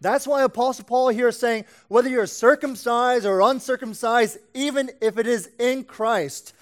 That's 0.00 0.26
why 0.26 0.42
Apostle 0.42 0.84
Paul 0.86 1.08
here 1.08 1.28
is 1.28 1.38
saying, 1.38 1.66
whether 1.88 2.08
you're 2.08 2.26
circumcised 2.26 3.26
or 3.26 3.42
uncircumcised, 3.42 4.38
even 4.54 4.90
if 5.00 5.18
it 5.18 5.26
is 5.26 5.50
in 5.58 5.84
Christ, 5.84 6.54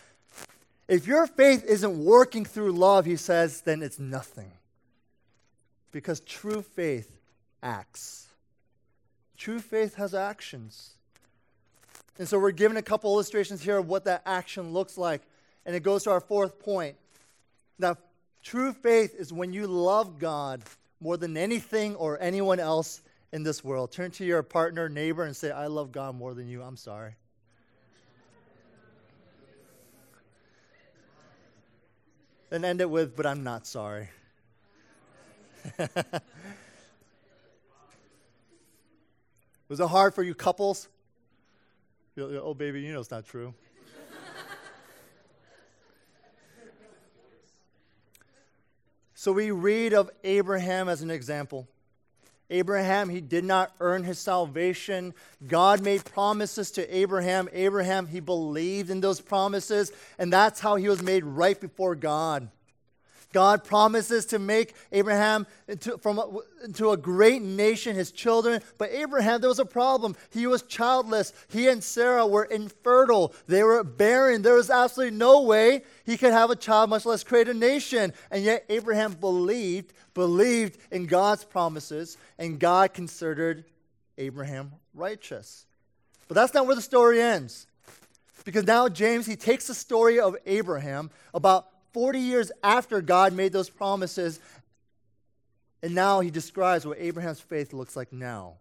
if 0.88 1.06
your 1.06 1.26
faith 1.26 1.64
isn't 1.64 2.04
working 2.04 2.44
through 2.44 2.72
love, 2.72 3.04
he 3.04 3.16
says, 3.16 3.60
then 3.60 3.82
it's 3.82 3.98
nothing. 3.98 4.50
Because 5.92 6.20
true 6.20 6.62
faith 6.62 7.10
acts. 7.62 8.26
True 9.36 9.60
faith 9.60 9.94
has 9.94 10.14
actions. 10.14 10.90
And 12.18 12.28
so 12.28 12.38
we're 12.38 12.50
given 12.50 12.76
a 12.76 12.82
couple 12.82 13.12
illustrations 13.12 13.62
here 13.62 13.78
of 13.78 13.88
what 13.88 14.04
that 14.04 14.22
action 14.26 14.72
looks 14.72 14.98
like. 14.98 15.22
And 15.64 15.76
it 15.76 15.80
goes 15.80 16.04
to 16.04 16.10
our 16.10 16.20
fourth 16.20 16.58
point. 16.58 16.96
That 17.78 17.98
true 18.42 18.72
faith 18.72 19.14
is 19.16 19.32
when 19.32 19.52
you 19.52 19.66
love 19.66 20.18
God 20.18 20.62
more 21.00 21.16
than 21.16 21.36
anything 21.36 21.94
or 21.94 22.20
anyone 22.20 22.58
else 22.58 23.02
in 23.32 23.42
this 23.42 23.62
world. 23.62 23.92
Turn 23.92 24.10
to 24.12 24.24
your 24.24 24.42
partner, 24.42 24.88
neighbor, 24.88 25.22
and 25.22 25.36
say, 25.36 25.50
I 25.50 25.66
love 25.66 25.92
God 25.92 26.16
more 26.16 26.34
than 26.34 26.48
you. 26.48 26.62
I'm 26.62 26.76
sorry. 26.76 27.14
Then 32.50 32.64
end 32.64 32.80
it 32.80 32.88
with, 32.88 33.14
but 33.14 33.26
I'm 33.26 33.44
not 33.44 33.66
sorry. 33.66 34.08
Was 39.68 39.80
it 39.80 39.86
hard 39.86 40.14
for 40.14 40.22
you 40.22 40.34
couples? 40.34 40.88
Oh, 42.18 42.54
baby, 42.54 42.80
you 42.80 42.92
know 42.92 43.00
it's 43.00 43.10
not 43.10 43.26
true. 43.26 43.54
so 49.14 49.32
we 49.32 49.50
read 49.50 49.92
of 49.92 50.10
Abraham 50.24 50.88
as 50.88 51.02
an 51.02 51.10
example. 51.10 51.68
Abraham, 52.50 53.10
he 53.10 53.20
did 53.20 53.44
not 53.44 53.72
earn 53.78 54.04
his 54.04 54.18
salvation. 54.18 55.12
God 55.46 55.82
made 55.82 56.04
promises 56.04 56.70
to 56.72 56.96
Abraham. 56.96 57.48
Abraham, 57.52 58.06
he 58.06 58.20
believed 58.20 58.88
in 58.88 59.00
those 59.00 59.20
promises, 59.20 59.92
and 60.18 60.32
that's 60.32 60.60
how 60.60 60.76
he 60.76 60.88
was 60.88 61.02
made 61.02 61.24
right 61.24 61.60
before 61.60 61.94
God. 61.94 62.48
God 63.32 63.62
promises 63.62 64.26
to 64.26 64.38
make 64.38 64.74
Abraham 64.90 65.46
into, 65.66 65.98
from, 65.98 66.20
into 66.64 66.90
a 66.90 66.96
great 66.96 67.42
nation, 67.42 67.94
his 67.94 68.10
children. 68.10 68.62
But 68.78 68.90
Abraham, 68.90 69.40
there 69.40 69.50
was 69.50 69.58
a 69.58 69.66
problem. 69.66 70.16
He 70.30 70.46
was 70.46 70.62
childless. 70.62 71.32
He 71.48 71.68
and 71.68 71.84
Sarah 71.84 72.26
were 72.26 72.44
infertile. 72.44 73.34
They 73.46 73.62
were 73.62 73.84
barren. 73.84 74.42
There 74.42 74.54
was 74.54 74.70
absolutely 74.70 75.16
no 75.16 75.42
way 75.42 75.82
he 76.06 76.16
could 76.16 76.32
have 76.32 76.50
a 76.50 76.56
child, 76.56 76.88
much 76.88 77.04
less 77.04 77.22
create 77.22 77.48
a 77.48 77.54
nation. 77.54 78.14
And 78.30 78.44
yet 78.44 78.64
Abraham 78.70 79.12
believed, 79.12 79.92
believed 80.14 80.78
in 80.90 81.06
God's 81.06 81.44
promises, 81.44 82.16
and 82.38 82.58
God 82.58 82.94
considered 82.94 83.64
Abraham 84.16 84.72
righteous. 84.94 85.66
But 86.28 86.34
that's 86.34 86.54
not 86.54 86.66
where 86.66 86.76
the 86.76 86.82
story 86.82 87.20
ends. 87.20 87.66
Because 88.44 88.64
now 88.64 88.88
James, 88.88 89.26
he 89.26 89.36
takes 89.36 89.66
the 89.66 89.74
story 89.74 90.18
of 90.18 90.34
Abraham 90.46 91.10
about 91.34 91.66
40 91.92 92.18
years 92.18 92.52
after 92.62 93.00
God 93.00 93.32
made 93.32 93.52
those 93.52 93.70
promises. 93.70 94.40
And 95.82 95.94
now 95.94 96.20
he 96.20 96.30
describes 96.30 96.86
what 96.86 96.98
Abraham's 96.98 97.40
faith 97.40 97.72
looks 97.72 97.96
like 97.96 98.12
now. 98.12 98.54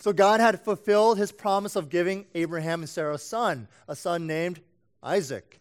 So 0.00 0.12
God 0.12 0.40
had 0.40 0.60
fulfilled 0.60 1.18
his 1.18 1.32
promise 1.32 1.74
of 1.74 1.90
giving 1.90 2.26
Abraham 2.34 2.80
and 2.80 2.88
Sarah 2.88 3.14
a 3.14 3.18
son, 3.18 3.66
a 3.88 3.96
son 3.96 4.26
named 4.26 4.60
Isaac, 5.02 5.60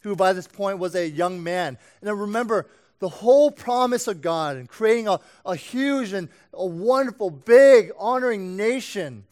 who 0.00 0.16
by 0.16 0.32
this 0.32 0.48
point 0.48 0.78
was 0.78 0.94
a 0.94 1.08
young 1.08 1.42
man. 1.42 1.68
And 2.00 2.08
then 2.08 2.18
remember, 2.18 2.66
the 2.98 3.08
whole 3.08 3.50
promise 3.50 4.06
of 4.06 4.20
God 4.20 4.56
and 4.56 4.68
creating 4.68 5.08
a, 5.08 5.18
a 5.44 5.56
huge 5.56 6.12
and 6.12 6.28
a 6.52 6.64
wonderful, 6.64 7.30
big, 7.30 7.90
honoring 7.98 8.56
nation 8.56 9.24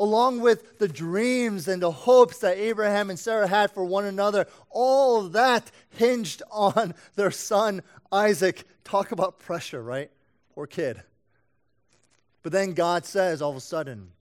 along 0.00 0.40
with 0.40 0.78
the 0.78 0.88
dreams 0.88 1.68
and 1.68 1.82
the 1.82 1.90
hopes 1.90 2.38
that 2.38 2.56
Abraham 2.56 3.10
and 3.10 3.18
Sarah 3.18 3.46
had 3.46 3.70
for 3.70 3.84
one 3.84 4.06
another, 4.06 4.46
all 4.70 5.26
of 5.26 5.32
that 5.32 5.70
hinged 5.90 6.42
on 6.50 6.94
their 7.16 7.30
son 7.30 7.82
Isaac. 8.10 8.64
Talk 8.82 9.12
about 9.12 9.38
pressure, 9.38 9.82
right? 9.82 10.10
Poor 10.54 10.66
kid. 10.66 11.02
But 12.42 12.52
then 12.52 12.72
God 12.72 13.04
says 13.04 13.42
all 13.42 13.50
of 13.50 13.56
a 13.56 13.60
sudden, 13.60 14.12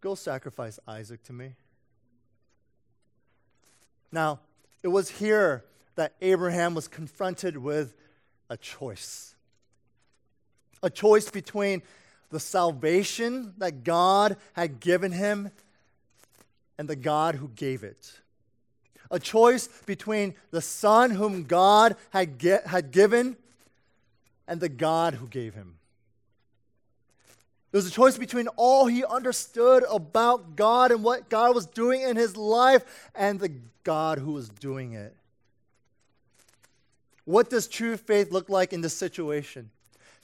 Go 0.00 0.14
sacrifice 0.14 0.78
Isaac 0.86 1.22
to 1.24 1.32
me. 1.32 1.54
Now, 4.10 4.40
it 4.82 4.88
was 4.88 5.08
here 5.08 5.64
that 5.96 6.14
Abraham 6.20 6.74
was 6.74 6.88
confronted 6.88 7.56
with 7.56 7.94
a 8.50 8.56
choice. 8.56 9.34
A 10.82 10.90
choice 10.90 11.30
between 11.30 11.82
the 12.32 12.40
salvation 12.40 13.52
that 13.58 13.84
God 13.84 14.36
had 14.54 14.80
given 14.80 15.12
him 15.12 15.50
and 16.78 16.88
the 16.88 16.96
God 16.96 17.36
who 17.36 17.48
gave 17.48 17.84
it. 17.84 18.20
A 19.10 19.20
choice 19.20 19.68
between 19.84 20.34
the 20.50 20.62
Son 20.62 21.10
whom 21.10 21.44
God 21.44 21.94
had, 22.10 22.38
get, 22.38 22.66
had 22.66 22.90
given 22.90 23.36
and 24.48 24.60
the 24.60 24.70
God 24.70 25.14
who 25.14 25.28
gave 25.28 25.54
him. 25.54 25.74
It 27.70 27.76
was 27.76 27.86
a 27.86 27.90
choice 27.90 28.16
between 28.16 28.48
all 28.56 28.86
he 28.86 29.04
understood 29.04 29.84
about 29.90 30.56
God 30.56 30.90
and 30.90 31.04
what 31.04 31.28
God 31.28 31.54
was 31.54 31.66
doing 31.66 32.00
in 32.00 32.16
his 32.16 32.36
life 32.36 33.10
and 33.14 33.38
the 33.38 33.52
God 33.84 34.18
who 34.18 34.32
was 34.32 34.48
doing 34.48 34.94
it. 34.94 35.14
What 37.26 37.50
does 37.50 37.68
true 37.68 37.98
faith 37.98 38.32
look 38.32 38.48
like 38.48 38.72
in 38.72 38.80
this 38.80 38.94
situation? 38.94 39.70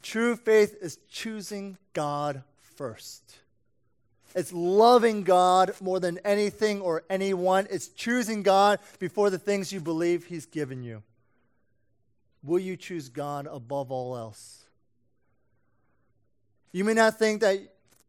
True 0.02 0.36
faith 0.36 0.76
is 0.80 0.98
choosing 1.10 1.78
God 1.92 2.42
first. 2.76 3.38
It's 4.34 4.52
loving 4.52 5.22
God 5.22 5.72
more 5.80 6.00
than 6.00 6.18
anything 6.24 6.80
or 6.80 7.02
anyone. 7.10 7.66
It's 7.70 7.88
choosing 7.88 8.42
God 8.42 8.78
before 8.98 9.30
the 9.30 9.38
things 9.38 9.72
you 9.72 9.80
believe 9.80 10.26
He's 10.26 10.46
given 10.46 10.82
you. 10.82 11.02
Will 12.44 12.58
you 12.58 12.76
choose 12.76 13.08
God 13.08 13.48
above 13.50 13.90
all 13.90 14.16
else? 14.16 14.62
You 16.72 16.84
may 16.84 16.94
not 16.94 17.18
think 17.18 17.40
that 17.40 17.58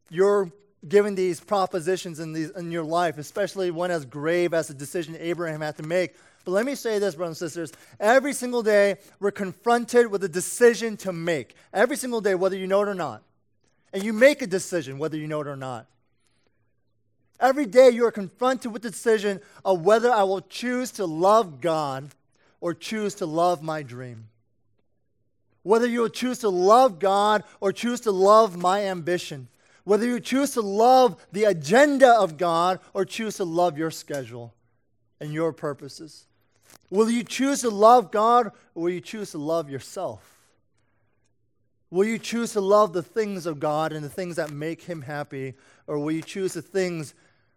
you're 0.10 0.52
given 0.88 1.16
these 1.16 1.40
propositions 1.40 2.20
in, 2.20 2.34
these, 2.34 2.52
in 2.52 2.72
your 2.72 2.84
life, 2.84 3.18
especially 3.18 3.72
one 3.72 3.92
as 3.92 4.06
grave 4.06 4.54
as 4.54 4.68
the 4.68 4.74
decision 4.74 5.18
Abraham 5.20 5.62
had 5.62 5.78
to 5.78 5.84
make. 5.84 6.16
But 6.46 6.52
let 6.52 6.66
me 6.66 6.76
say 6.76 7.00
this, 7.00 7.16
brothers 7.16 7.42
and 7.42 7.52
sisters. 7.52 7.72
Every 8.00 8.34
single 8.34 8.64
day, 8.64 8.96
we're 9.20 9.32
confronted 9.32 10.08
with 10.08 10.24
a 10.24 10.30
decision 10.30 10.98
to 10.98 11.14
make. 11.14 11.56
Every 11.74 11.98
single 11.98 12.22
day, 12.22 12.36
whether 12.36 12.58
you 12.58 12.68
know 12.68 12.82
it 12.82 12.88
or 12.88 12.96
not. 12.96 13.24
And 13.94 14.04
you 14.04 14.14
make 14.14 14.42
a 14.42 14.48
decision, 14.48 15.00
whether 15.00 15.18
you 15.18 15.28
know 15.28 15.42
it 15.42 15.48
or 15.48 15.56
not. 15.56 15.88
Every 17.40 17.66
day 17.66 17.90
you 17.90 18.06
are 18.06 18.12
confronted 18.12 18.74
with 18.74 18.82
the 18.82 18.90
decision 18.90 19.40
of 19.64 19.86
whether 19.86 20.12
I 20.12 20.24
will 20.24 20.42
choose 20.42 20.92
to 20.92 21.06
love 21.06 21.62
God 21.62 22.10
or 22.60 22.74
choose 22.74 23.16
to 23.16 23.26
love 23.26 23.64
my 23.64 23.82
dream. 23.82 24.28
Whether 25.64 25.88
you 25.88 26.02
will 26.02 26.10
choose 26.10 26.40
to 26.40 26.50
love 26.50 27.00
God 27.00 27.44
or 27.62 27.72
choose 27.72 28.02
to 28.02 28.12
love 28.12 28.58
my 28.58 28.86
ambition. 28.86 29.48
Whether 29.84 30.06
you 30.06 30.20
choose 30.20 30.52
to 30.52 30.62
love 30.62 31.26
the 31.32 31.46
agenda 31.46 32.14
of 32.14 32.38
God 32.38 32.80
or 32.94 33.06
choose 33.06 33.38
to 33.38 33.46
love 33.46 33.78
your 33.78 33.92
schedule 33.92 34.54
and 35.20 35.34
your 35.34 35.54
purposes. 35.54 36.26
Will 36.90 37.10
you 37.10 37.24
choose 37.24 37.62
to 37.62 37.70
love 37.70 38.12
God 38.12 38.48
or 38.74 38.84
will 38.84 38.90
you 38.90 39.02
choose 39.02 39.32
to 39.32 39.38
love 39.38 39.70
yourself? 39.70 40.40
Will 41.92 42.06
you 42.06 42.20
choose 42.20 42.54
to 42.54 42.62
love 42.62 42.94
the 42.94 43.04
things 43.04 43.46
of 43.46 43.60
God 43.60 43.94
and 43.94 44.04
the 44.04 44.10
things 44.10 44.36
that 44.36 44.52
make 44.52 44.84
Him 44.84 45.02
happy, 45.02 45.56
or 45.88 45.98
will 45.98 46.12
you 46.12 46.22
choose 46.22 46.54
the 46.54 46.62
things 46.62 47.16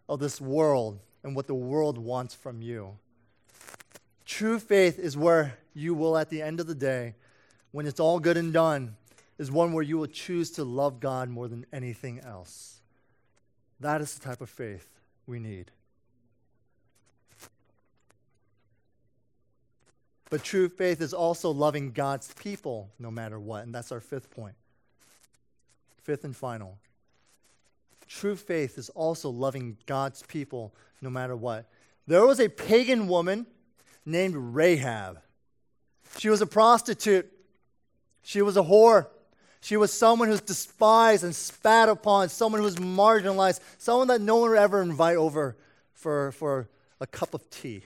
of 0.09 0.21
this 0.21 0.41
world 0.41 1.01
and 1.23 1.37
what 1.37 1.47
the 1.47 1.55
world 1.55 1.99
wants 1.99 2.35
from 2.35 2.63
you? 2.63 2.97
True 4.25 4.59
faith 4.59 4.99
is 4.99 5.17
where 5.17 5.59
you 5.75 5.95
will, 5.95 6.17
at 6.17 6.31
the 6.31 6.41
end 6.41 6.61
of 6.61 6.67
the 6.67 6.75
day, 6.75 7.15
when 7.73 7.87
it's 7.87 8.01
all 8.01 8.21
good 8.21 8.39
and 8.39 8.53
done, 8.53 8.97
is 9.39 9.51
one 9.51 9.73
where 9.73 9.85
you 9.85 9.99
will 9.99 10.07
choose 10.07 10.51
to 10.53 10.65
love 10.65 11.01
God 11.01 11.29
more 11.29 11.49
than 11.49 11.67
anything 11.73 12.21
else. 12.21 12.81
That 13.81 14.01
is 14.01 14.15
the 14.15 14.25
type 14.25 14.41
of 14.41 14.49
faith 14.49 14.89
we 15.27 15.39
need. 15.39 15.71
But 20.33 20.43
true 20.43 20.71
faith 20.71 21.03
is 21.03 21.13
also 21.13 21.51
loving 21.51 21.91
God's 21.93 22.33
people 22.33 22.91
no 22.99 23.11
matter 23.11 23.39
what. 23.39 23.65
And 23.65 23.75
that's 23.75 23.93
our 23.93 24.01
fifth 24.01 24.31
point. 24.31 24.55
Fifth 26.05 26.25
and 26.25 26.35
final. 26.35 26.79
True 28.09 28.35
faith 28.35 28.79
is 28.79 28.89
also 28.89 29.29
loving 29.29 29.77
God's 29.85 30.23
people 30.23 30.75
no 31.03 31.11
matter 31.11 31.37
what. 31.37 31.69
There 32.07 32.25
was 32.25 32.41
a 32.41 32.49
pagan 32.49 33.09
woman 33.09 33.45
named 34.07 34.35
Rahab. 34.35 35.21
She 36.17 36.31
was 36.31 36.41
a 36.41 36.47
prostitute. 36.47 37.31
She 38.23 38.41
was 38.41 38.57
a 38.57 38.63
whore. 38.63 39.09
She 39.61 39.77
was 39.77 39.93
someone 39.93 40.29
who's 40.29 40.41
despised 40.41 41.25
and 41.25 41.37
spat 41.37 41.91
upon, 41.91 42.31
someone 42.31 42.63
who's 42.63 42.77
marginalized, 42.77 43.61
someone 43.77 44.09
that 44.09 44.23
no 44.23 44.37
one 44.37 44.49
would 44.49 44.59
ever 44.59 44.81
invite 44.81 45.19
over 45.19 45.59
for, 45.93 46.33
for 46.33 46.71
a 47.03 47.07
cup 47.07 47.35
of 47.35 47.51
tea. 47.51 47.83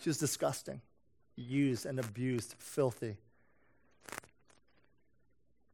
She 0.00 0.08
was 0.08 0.16
disgusting 0.16 0.80
used 1.36 1.86
and 1.86 1.98
abused, 1.98 2.54
filthy. 2.58 3.16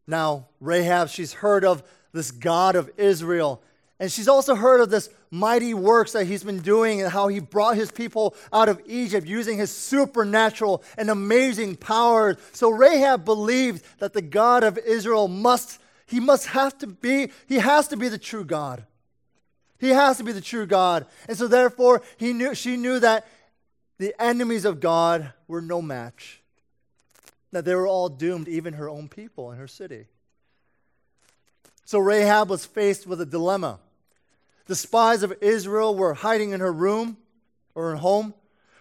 Now, 0.06 0.46
Rahab, 0.60 1.08
she's 1.10 1.34
heard 1.34 1.64
of 1.64 1.82
this 2.12 2.30
God 2.30 2.76
of 2.76 2.90
Israel. 2.96 3.62
And 4.00 4.10
she's 4.10 4.28
also 4.28 4.54
heard 4.54 4.80
of 4.80 4.90
this 4.90 5.10
mighty 5.30 5.74
works 5.74 6.12
that 6.12 6.24
he's 6.24 6.44
been 6.44 6.60
doing 6.60 7.02
and 7.02 7.10
how 7.10 7.28
he 7.28 7.40
brought 7.40 7.76
his 7.76 7.90
people 7.90 8.34
out 8.52 8.68
of 8.68 8.80
Egypt 8.86 9.26
using 9.26 9.58
his 9.58 9.70
supernatural 9.70 10.82
and 10.96 11.10
amazing 11.10 11.76
powers. 11.76 12.36
So 12.52 12.70
Rahab 12.70 13.24
believed 13.24 13.84
that 13.98 14.12
the 14.12 14.22
God 14.22 14.62
of 14.62 14.78
Israel 14.78 15.28
must, 15.28 15.80
he 16.06 16.20
must 16.20 16.46
have 16.46 16.78
to 16.78 16.86
be, 16.86 17.30
he 17.48 17.56
has 17.56 17.88
to 17.88 17.96
be 17.96 18.08
the 18.08 18.18
true 18.18 18.44
God. 18.44 18.84
He 19.78 19.90
has 19.90 20.16
to 20.18 20.24
be 20.24 20.32
the 20.32 20.40
true 20.40 20.66
God. 20.66 21.06
And 21.28 21.36
so 21.36 21.46
therefore, 21.46 22.02
he 22.16 22.32
knew, 22.32 22.54
she 22.54 22.76
knew 22.76 22.98
that 23.00 23.26
the 23.98 24.14
enemies 24.20 24.64
of 24.64 24.80
God 24.80 25.32
were 25.46 25.60
no 25.60 25.82
match. 25.82 26.40
That 27.50 27.64
they 27.64 27.74
were 27.74 27.86
all 27.86 28.08
doomed, 28.08 28.48
even 28.48 28.74
her 28.74 28.88
own 28.88 29.08
people 29.08 29.50
in 29.52 29.58
her 29.58 29.68
city. 29.68 30.06
So 31.84 31.98
Rahab 31.98 32.50
was 32.50 32.66
faced 32.66 33.06
with 33.06 33.20
a 33.20 33.26
dilemma. 33.26 33.78
The 34.66 34.76
spies 34.76 35.22
of 35.22 35.32
Israel 35.40 35.94
were 35.94 36.12
hiding 36.14 36.50
in 36.50 36.60
her 36.60 36.72
room 36.72 37.16
or 37.74 37.90
her 37.90 37.96
home. 37.96 38.34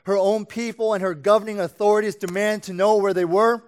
Her 0.03 0.17
own 0.17 0.45
people 0.45 0.93
and 0.93 1.01
her 1.01 1.13
governing 1.13 1.59
authorities 1.59 2.15
demand 2.15 2.63
to 2.63 2.73
know 2.73 2.97
where 2.97 3.13
they 3.13 3.25
were. 3.25 3.63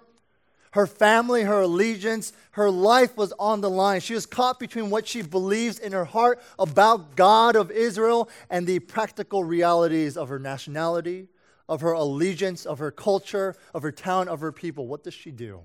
Her 0.72 0.86
family, 0.86 1.42
her 1.42 1.62
allegiance, 1.62 2.32
her 2.52 2.70
life 2.70 3.16
was 3.16 3.32
on 3.38 3.60
the 3.60 3.70
line. 3.70 4.00
She 4.00 4.14
was 4.14 4.26
caught 4.26 4.60
between 4.60 4.88
what 4.88 5.08
she 5.08 5.22
believes 5.22 5.78
in 5.78 5.92
her 5.92 6.04
heart 6.04 6.40
about 6.58 7.16
God 7.16 7.56
of 7.56 7.70
Israel 7.70 8.28
and 8.48 8.66
the 8.66 8.78
practical 8.78 9.42
realities 9.42 10.16
of 10.16 10.28
her 10.28 10.38
nationality, 10.38 11.28
of 11.70 11.82
her 11.82 11.92
allegiance, 11.92 12.66
of 12.66 12.80
her 12.80 12.90
culture, 12.90 13.54
of 13.72 13.82
her 13.82 13.92
town, 13.92 14.28
of 14.28 14.40
her 14.40 14.50
people. 14.50 14.88
What 14.88 15.04
does 15.04 15.14
she 15.14 15.30
do? 15.30 15.60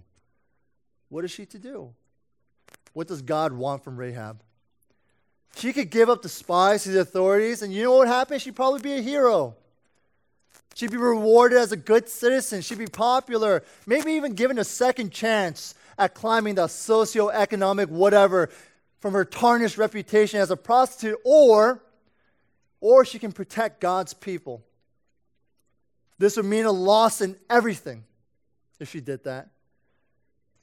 What 1.09 1.25
is 1.25 1.31
she 1.31 1.47
to 1.47 1.57
do? 1.57 1.93
What 2.93 3.07
does 3.07 3.23
God 3.23 3.51
want 3.51 3.83
from 3.83 3.97
Rahab? 3.97 4.41
She 5.55 5.73
could 5.73 5.89
give 5.89 6.07
up 6.07 6.21
the 6.21 6.29
spies 6.29 6.83
to 6.83 6.89
the 6.89 7.01
authorities, 7.01 7.63
and 7.63 7.73
you 7.73 7.83
know 7.83 7.97
what 7.97 8.07
happened? 8.07 8.41
She'd 8.41 8.55
probably 8.55 8.81
be 8.81 8.93
a 8.93 9.01
hero. 9.01 9.55
She'd 10.75 10.91
be 10.91 10.97
rewarded 10.97 11.57
as 11.57 11.71
a 11.71 11.77
good 11.77 12.07
citizen. 12.07 12.61
She'd 12.61 12.77
be 12.77 12.85
popular, 12.85 13.63
maybe 13.87 14.11
even 14.11 14.33
given 14.33 14.59
a 14.59 14.63
second 14.63 15.11
chance 15.11 15.73
at 15.97 16.13
climbing 16.13 16.55
the 16.55 16.67
socioeconomic 16.67 17.89
whatever 17.89 18.51
from 18.99 19.13
her 19.13 19.25
tarnished 19.25 19.79
reputation 19.79 20.39
as 20.39 20.51
a 20.51 20.57
prostitute, 20.57 21.17
or, 21.25 21.81
or 22.79 23.05
she 23.05 23.17
can 23.17 23.31
protect 23.31 23.81
God's 23.81 24.13
people 24.13 24.63
this 26.17 26.37
would 26.37 26.45
mean 26.45 26.65
a 26.65 26.71
loss 26.71 27.21
in 27.21 27.35
everything 27.49 28.03
if 28.79 28.89
she 28.89 29.01
did 29.01 29.23
that. 29.25 29.49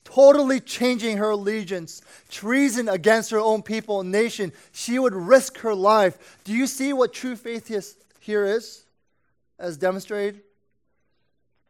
Totally 0.04 0.58
changing 0.58 1.18
her 1.18 1.30
allegiance, 1.30 2.02
treason 2.28 2.88
against 2.88 3.30
her 3.30 3.38
own 3.38 3.62
people 3.62 4.00
and 4.00 4.10
nation. 4.10 4.52
She 4.72 4.98
would 4.98 5.14
risk 5.14 5.58
her 5.58 5.74
life. 5.74 6.40
Do 6.44 6.52
you 6.52 6.66
see 6.66 6.92
what 6.92 7.12
true 7.12 7.36
faith 7.36 7.68
here 8.20 8.44
is, 8.44 8.84
as 9.58 9.76
demonstrated? 9.76 10.42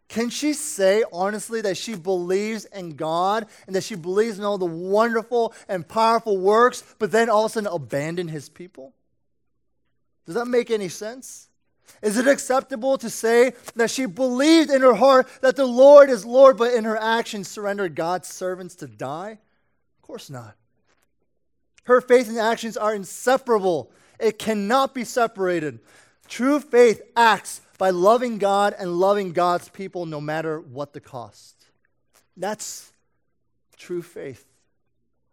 Can 0.09 0.31
she 0.31 0.53
say 0.53 1.05
honestly 1.13 1.63
that 1.63 1.77
she 1.77 1.95
believes 1.95 2.67
in 2.67 2.97
God 2.97 3.47
and 3.67 3.75
that 3.75 3.85
she 3.85 3.95
believes 3.95 4.39
in 4.39 4.45
all 4.45 4.59
the 4.59 4.67
wonderful 4.67 5.55
and 5.69 5.87
powerful 5.87 6.37
works, 6.39 6.85
but 6.99 7.11
then 7.11 7.31
all 7.31 7.47
of 7.47 7.51
a 7.51 7.55
sudden 7.55 7.73
abandon 7.73 8.29
his 8.29 8.49
people? 8.49 8.93
Does 10.27 10.35
that 10.35 10.47
make 10.47 10.71
any 10.71 10.89
sense? 10.89 11.49
Is 12.03 12.17
it 12.17 12.27
acceptable 12.27 12.99
to 12.99 13.09
say 13.09 13.53
that 13.77 13.91
she 13.91 14.07
believed 14.07 14.71
in 14.71 14.83
her 14.83 14.95
heart 14.95 15.29
that 15.41 15.57
the 15.57 15.67
Lord 15.67 16.11
is 16.11 16.25
Lord, 16.25 16.57
but 16.57 16.75
in 16.75 16.85
her 16.85 16.97
actions 16.97 17.49
surrendered 17.49 17.95
God's 17.95 18.29
servants 18.29 18.75
to 18.77 18.89
die? 18.89 19.39
Of 19.99 20.03
course 20.03 20.29
not. 20.29 20.57
Her 21.85 22.01
faith 22.01 22.29
and 22.29 22.39
actions 22.39 22.77
are 22.77 22.95
inseparable, 22.95 23.91
it 24.19 24.39
cannot 24.39 24.95
be 24.95 25.05
separated. 25.05 25.81
True 26.29 26.61
faith 26.61 27.03
acts 27.17 27.61
by 27.79 27.91
loving 27.91 28.39
God 28.39 28.75
and 28.79 28.99
loving 28.99 29.33
God's 29.33 29.69
people 29.69 30.07
no 30.07 30.21
matter 30.21 30.61
what 30.61 30.93
the 30.93 31.01
cost. 31.01 31.67
That's 32.37 32.93
true 33.77 34.03
faith. 34.03 34.47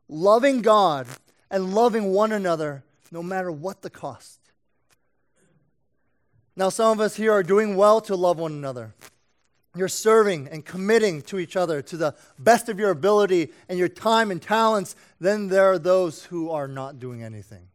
Loving 0.07 0.61
God 0.61 1.07
and 1.51 1.73
loving 1.73 2.11
one 2.11 2.31
another 2.31 2.83
no 3.11 3.21
matter 3.23 3.51
what 3.51 3.81
the 3.81 3.89
cost. 3.89 4.38
Now, 6.59 6.67
some 6.67 6.91
of 6.91 6.99
us 6.99 7.15
here 7.15 7.31
are 7.31 7.41
doing 7.41 7.77
well 7.77 8.01
to 8.01 8.17
love 8.17 8.37
one 8.37 8.51
another. 8.51 8.93
You're 9.77 9.87
serving 9.87 10.49
and 10.49 10.65
committing 10.65 11.21
to 11.21 11.39
each 11.39 11.55
other 11.55 11.81
to 11.83 11.95
the 11.95 12.15
best 12.37 12.67
of 12.67 12.77
your 12.77 12.89
ability 12.89 13.53
and 13.69 13.79
your 13.79 13.87
time 13.87 14.29
and 14.29 14.41
talents. 14.41 14.93
Then 15.21 15.47
there 15.47 15.71
are 15.71 15.79
those 15.79 16.25
who 16.25 16.51
are 16.51 16.67
not 16.67 16.99
doing 16.99 17.23
anything. 17.23 17.69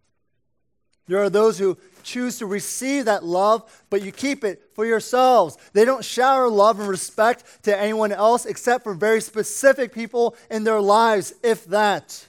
There 1.06 1.18
are 1.22 1.30
those 1.30 1.58
who 1.58 1.78
choose 2.02 2.36
to 2.40 2.46
receive 2.46 3.06
that 3.06 3.24
love, 3.24 3.84
but 3.88 4.02
you 4.02 4.12
keep 4.12 4.44
it 4.44 4.62
for 4.74 4.84
yourselves. 4.84 5.56
They 5.72 5.86
don't 5.86 6.04
shower 6.04 6.50
love 6.50 6.78
and 6.78 6.86
respect 6.86 7.62
to 7.62 7.74
anyone 7.74 8.12
else 8.12 8.44
except 8.44 8.84
for 8.84 8.92
very 8.92 9.22
specific 9.22 9.94
people 9.94 10.36
in 10.50 10.64
their 10.64 10.82
lives, 10.82 11.32
if 11.42 11.64
that. 11.68 12.28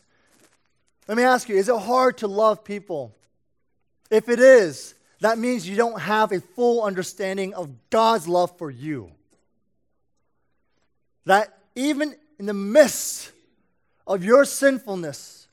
Let 1.10 1.18
me 1.18 1.24
ask 1.24 1.50
you 1.50 1.58
is 1.58 1.68
it 1.68 1.80
hard 1.82 2.20
to 2.20 2.30
love 2.30 2.64
people? 2.64 3.14
If 4.10 4.30
it 4.30 4.40
is, 4.40 4.96
that 5.26 5.40
means 5.40 5.68
you 5.68 5.76
don't 5.76 6.00
have 6.00 6.32
a 6.32 6.40
full 6.40 6.84
understanding 6.84 7.56
of 7.56 7.70
God's 7.90 8.28
love 8.28 8.56
for 8.60 8.70
you. 8.70 9.12
That 11.26 11.58
even 11.74 12.16
in 12.38 12.46
the 12.46 12.54
midst 12.54 13.32
of 14.06 14.24
your 14.24 14.46
sinfulness, 14.46 15.48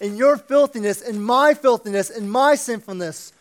in 0.00 0.16
your 0.16 0.36
filthiness, 0.36 1.00
in 1.00 1.20
my 1.20 1.54
filthiness, 1.54 2.10
in 2.10 2.30
my 2.30 2.54
sinfulness, 2.54 3.32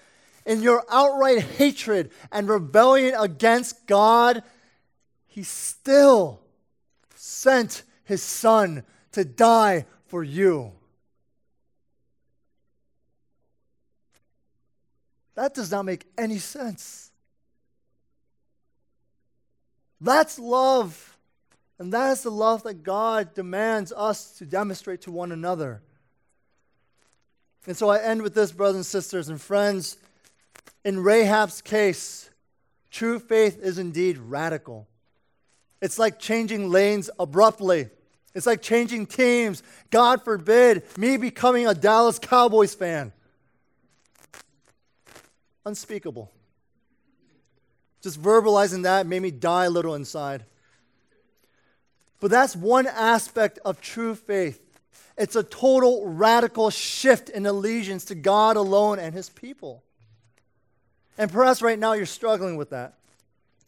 in 0.48 0.64
your 0.64 0.84
outright 0.90 1.44
hatred 1.44 2.10
and 2.32 2.50
rebellion 2.50 3.14
against 3.16 3.86
God, 3.86 4.42
He 5.28 5.44
still 5.44 6.40
sent 7.14 7.84
His 8.04 8.24
Son 8.24 8.84
to 9.12 9.24
die 9.24 9.86
for 10.08 10.24
you. 10.24 10.72
That 15.38 15.54
does 15.54 15.70
not 15.70 15.86
make 15.86 16.08
any 16.18 16.40
sense. 16.40 17.12
That's 20.02 20.40
love. 20.40 21.16
And 21.78 21.94
that 21.94 22.14
is 22.14 22.24
the 22.24 22.32
love 22.32 22.64
that 22.64 22.82
God 22.82 23.36
demands 23.36 23.94
us 23.96 24.32
to 24.40 24.48
demonstrate 24.48 25.02
to 25.02 25.12
one 25.12 25.32
another. 25.32 25.84
And 27.68 27.78
so 27.78 27.88
I 27.88 28.02
end 28.02 28.24
with 28.24 28.34
this, 28.34 28.52
brothers 28.52 28.78
and 28.78 28.86
sisters 28.86 29.30
and 29.30 29.40
friends. 29.40 29.98
In 30.84 31.04
Rahab's 31.04 31.62
case, 31.62 32.32
true 32.90 33.20
faith 33.20 33.60
is 33.62 33.78
indeed 33.78 34.18
radical. 34.18 34.88
It's 35.84 36.00
like 36.00 36.18
changing 36.18 36.72
lanes 36.72 37.12
abruptly. 37.20 37.92
It's 38.34 38.48
like 38.48 38.64
changing 38.64 39.06
teams. 39.06 39.62
God 39.92 40.24
forbid 40.24 40.82
me 40.98 41.18
becoming 41.18 41.68
a 41.68 41.76
Dallas 41.76 42.18
Cowboys 42.18 42.74
fan. 42.74 43.14
Unspeakable. 45.68 46.32
Just 48.02 48.22
verbalizing 48.22 48.84
that 48.84 49.06
made 49.06 49.22
me 49.22 49.32
die 49.32 49.66
a 49.66 49.70
little 49.70 49.96
inside. 49.96 50.46
But 52.22 52.32
that's 52.32 52.56
one 52.56 52.88
aspect 52.88 53.60
of 53.66 53.82
true 53.82 54.16
faith. 54.16 54.64
It's 55.18 55.36
a 55.36 55.44
total 55.44 56.08
radical 56.08 56.70
shift 56.70 57.28
in 57.28 57.46
allegiance 57.46 58.06
to 58.06 58.16
God 58.16 58.56
alone 58.56 58.98
and 58.98 59.14
his 59.14 59.30
people. 59.30 59.84
And 61.18 61.30
perhaps 61.30 61.62
right 61.62 61.78
now 61.78 61.92
you're 61.92 62.06
struggling 62.06 62.56
with 62.56 62.70
that. 62.70 62.94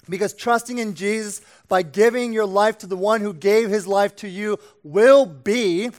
Because 0.07 0.33
trusting 0.33 0.77
in 0.77 0.95
Jesus 0.95 1.41
by 1.67 1.81
giving 1.81 2.31
your 2.31 2.45
life 2.45 2.77
to 2.77 2.87
the 2.87 2.95
one 2.95 3.19
who 3.19 3.33
gave 3.33 3.69
his 3.69 3.85
life 3.85 4.15
to 4.17 4.29
you 4.29 4.57
will 4.83 5.25
be 5.25 5.89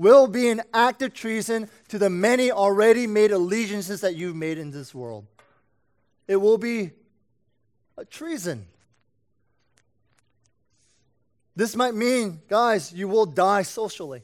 will 0.00 0.26
be 0.26 0.48
an 0.48 0.62
act 0.72 1.02
of 1.02 1.12
treason 1.12 1.68
to 1.86 1.98
the 1.98 2.08
many 2.08 2.50
already 2.50 3.06
made 3.06 3.30
allegiances 3.30 4.00
that 4.00 4.16
you've 4.16 4.34
made 4.34 4.56
in 4.56 4.70
this 4.70 4.94
world. 4.94 5.26
It 6.30 6.40
will 6.40 6.58
be 6.58 6.92
a 7.98 8.04
treason. 8.04 8.66
This 11.56 11.74
might 11.74 11.92
mean, 11.92 12.40
guys, 12.46 12.92
you 12.92 13.08
will 13.08 13.26
die 13.26 13.62
socially. 13.62 14.22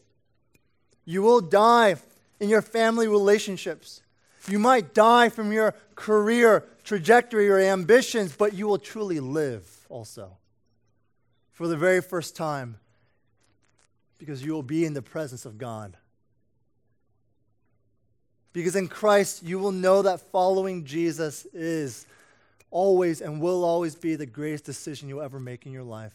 You 1.04 1.22
will 1.22 1.40
die 1.40 1.96
in 2.38 2.48
your 2.48 2.62
family 2.62 3.08
relationships. 3.08 4.02
You 4.46 4.60
might 4.60 4.94
die 4.94 5.30
from 5.30 5.50
your 5.50 5.74
career 5.96 6.62
trajectory 6.84 7.48
or 7.48 7.58
ambitions, 7.58 8.36
but 8.36 8.54
you 8.54 8.68
will 8.68 8.78
truly 8.78 9.18
live 9.18 9.68
also 9.88 10.36
for 11.50 11.66
the 11.66 11.76
very 11.76 12.00
first 12.00 12.36
time 12.36 12.76
because 14.16 14.44
you 14.44 14.52
will 14.52 14.62
be 14.62 14.84
in 14.84 14.94
the 14.94 15.02
presence 15.02 15.44
of 15.44 15.58
God. 15.58 15.96
Because 18.56 18.74
in 18.74 18.88
Christ, 18.88 19.42
you 19.42 19.58
will 19.58 19.70
know 19.70 20.00
that 20.00 20.32
following 20.32 20.86
Jesus 20.86 21.44
is 21.52 22.06
always 22.70 23.20
and 23.20 23.38
will 23.38 23.66
always 23.66 23.94
be 23.94 24.16
the 24.16 24.24
greatest 24.24 24.64
decision 24.64 25.10
you'll 25.10 25.20
ever 25.20 25.38
make 25.38 25.66
in 25.66 25.72
your 25.72 25.82
life. 25.82 26.14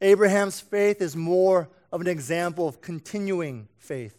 Abraham's 0.00 0.60
faith 0.60 1.02
is 1.02 1.16
more 1.16 1.68
of 1.90 2.00
an 2.00 2.06
example 2.06 2.68
of 2.68 2.80
continuing 2.80 3.66
faith, 3.78 4.16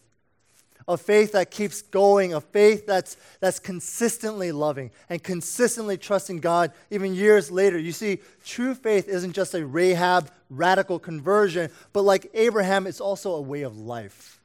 a 0.86 0.98
faith 0.98 1.32
that 1.32 1.50
keeps 1.50 1.82
going, 1.82 2.34
a 2.34 2.42
faith 2.42 2.86
that's, 2.86 3.16
that's 3.40 3.60
consistently 3.60 4.52
loving 4.52 4.92
and 5.08 5.24
consistently 5.24 5.96
trusting 5.96 6.42
God 6.42 6.74
even 6.90 7.16
years 7.16 7.50
later. 7.50 7.80
You 7.80 7.94
see, 7.94 8.20
true 8.44 8.76
faith 8.76 9.08
isn't 9.08 9.32
just 9.32 9.54
a 9.54 9.66
Rahab 9.66 10.30
radical 10.50 11.00
conversion, 11.00 11.72
but 11.94 12.02
like 12.02 12.30
Abraham, 12.34 12.86
it's 12.86 13.00
also 13.00 13.36
a 13.36 13.42
way 13.42 13.62
of 13.62 13.78
life. 13.78 14.41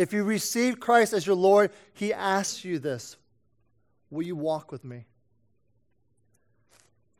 If 0.00 0.14
you 0.14 0.24
receive 0.24 0.80
Christ 0.80 1.12
as 1.12 1.26
your 1.26 1.36
Lord, 1.36 1.70
He 1.92 2.14
asks 2.14 2.64
you 2.64 2.78
this 2.78 3.18
Will 4.08 4.22
you 4.22 4.34
walk 4.34 4.72
with 4.72 4.82
me? 4.82 5.04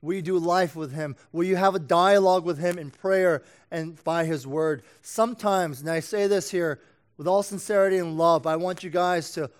Will 0.00 0.14
you 0.14 0.22
do 0.22 0.38
life 0.38 0.74
with 0.74 0.90
Him? 0.90 1.14
Will 1.30 1.44
you 1.44 1.56
have 1.56 1.74
a 1.74 1.78
dialogue 1.78 2.46
with 2.46 2.58
Him 2.58 2.78
in 2.78 2.90
prayer 2.90 3.42
and 3.70 4.02
by 4.02 4.24
His 4.24 4.46
Word? 4.46 4.82
Sometimes, 5.02 5.82
and 5.82 5.90
I 5.90 6.00
say 6.00 6.26
this 6.26 6.50
here 6.50 6.80
with 7.18 7.28
all 7.28 7.42
sincerity 7.42 7.98
and 7.98 8.16
love, 8.16 8.46
I 8.46 8.56
want 8.56 8.82
you 8.82 8.88
guys 8.88 9.32
to 9.32 9.50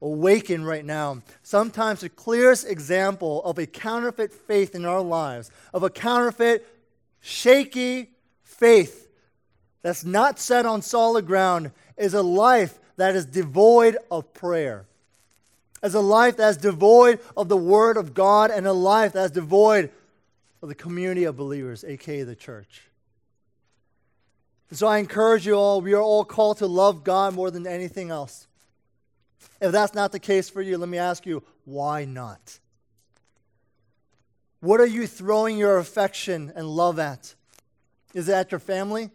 awaken 0.00 0.64
right 0.64 0.86
now. 0.86 1.20
Sometimes 1.42 2.00
the 2.00 2.08
clearest 2.08 2.66
example 2.66 3.42
of 3.44 3.58
a 3.58 3.66
counterfeit 3.66 4.32
faith 4.32 4.74
in 4.74 4.86
our 4.86 5.02
lives, 5.02 5.50
of 5.74 5.82
a 5.82 5.90
counterfeit, 5.90 6.66
shaky 7.20 8.12
faith 8.42 9.10
that's 9.82 10.04
not 10.04 10.38
set 10.38 10.66
on 10.66 10.82
solid 10.82 11.26
ground, 11.26 11.72
is 12.00 12.14
a 12.14 12.22
life 12.22 12.78
that 12.96 13.14
is 13.14 13.26
devoid 13.26 13.96
of 14.10 14.32
prayer 14.34 14.86
as 15.82 15.94
a 15.94 16.00
life 16.00 16.36
that's 16.36 16.56
devoid 16.56 17.20
of 17.36 17.48
the 17.48 17.56
Word 17.56 17.96
of 17.96 18.14
God 18.14 18.50
and 18.50 18.66
a 18.66 18.72
life 18.72 19.12
that's 19.12 19.30
devoid 19.30 19.90
of 20.62 20.68
the 20.68 20.74
community 20.74 21.24
of 21.24 21.36
believers, 21.36 21.84
aka 21.84 22.22
the 22.22 22.36
church. 22.36 22.82
so 24.72 24.86
I 24.86 24.98
encourage 24.98 25.46
you 25.46 25.54
all, 25.54 25.80
we 25.80 25.94
are 25.94 26.02
all 26.02 26.24
called 26.24 26.58
to 26.58 26.66
love 26.66 27.02
God 27.02 27.34
more 27.34 27.50
than 27.50 27.66
anything 27.66 28.10
else. 28.10 28.46
If 29.60 29.72
that's 29.72 29.94
not 29.94 30.12
the 30.12 30.18
case 30.18 30.50
for 30.50 30.60
you, 30.60 30.76
let 30.76 30.88
me 30.88 30.98
ask 30.98 31.24
you, 31.24 31.42
why 31.64 32.04
not? 32.04 32.58
What 34.60 34.80
are 34.80 34.86
you 34.86 35.06
throwing 35.06 35.56
your 35.56 35.78
affection 35.78 36.52
and 36.54 36.66
love 36.66 36.98
at? 36.98 37.34
Is 38.12 38.28
it 38.28 38.32
at 38.32 38.52
your 38.52 38.58
family? 38.58 39.10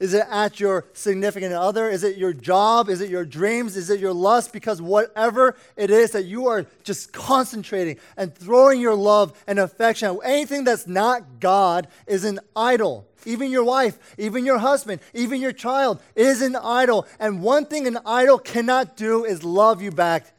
Is 0.00 0.14
it 0.14 0.24
at 0.30 0.58
your 0.58 0.86
significant 0.94 1.52
other? 1.52 1.90
Is 1.90 2.02
it 2.04 2.16
your 2.16 2.32
job? 2.32 2.88
Is 2.88 3.02
it 3.02 3.10
your 3.10 3.26
dreams? 3.26 3.76
Is 3.76 3.90
it 3.90 4.00
your 4.00 4.14
lust? 4.14 4.50
Because 4.50 4.80
whatever 4.80 5.56
it 5.76 5.90
is 5.90 6.12
that 6.12 6.24
you 6.24 6.46
are 6.46 6.64
just 6.84 7.12
concentrating 7.12 7.98
and 8.16 8.34
throwing 8.34 8.80
your 8.80 8.94
love 8.94 9.34
and 9.46 9.58
affection 9.58 10.08
at, 10.08 10.16
anything 10.24 10.64
that's 10.64 10.86
not 10.86 11.38
God 11.38 11.86
is 12.06 12.24
an 12.24 12.40
idol. 12.56 13.06
Even 13.26 13.50
your 13.50 13.62
wife, 13.62 13.98
even 14.16 14.46
your 14.46 14.56
husband, 14.56 15.02
even 15.12 15.38
your 15.38 15.52
child 15.52 16.02
is 16.16 16.40
an 16.40 16.56
idol. 16.56 17.06
And 17.18 17.42
one 17.42 17.66
thing 17.66 17.86
an 17.86 17.98
idol 18.06 18.38
cannot 18.38 18.96
do 18.96 19.26
is 19.26 19.44
love 19.44 19.82
you 19.82 19.90
back, 19.90 20.32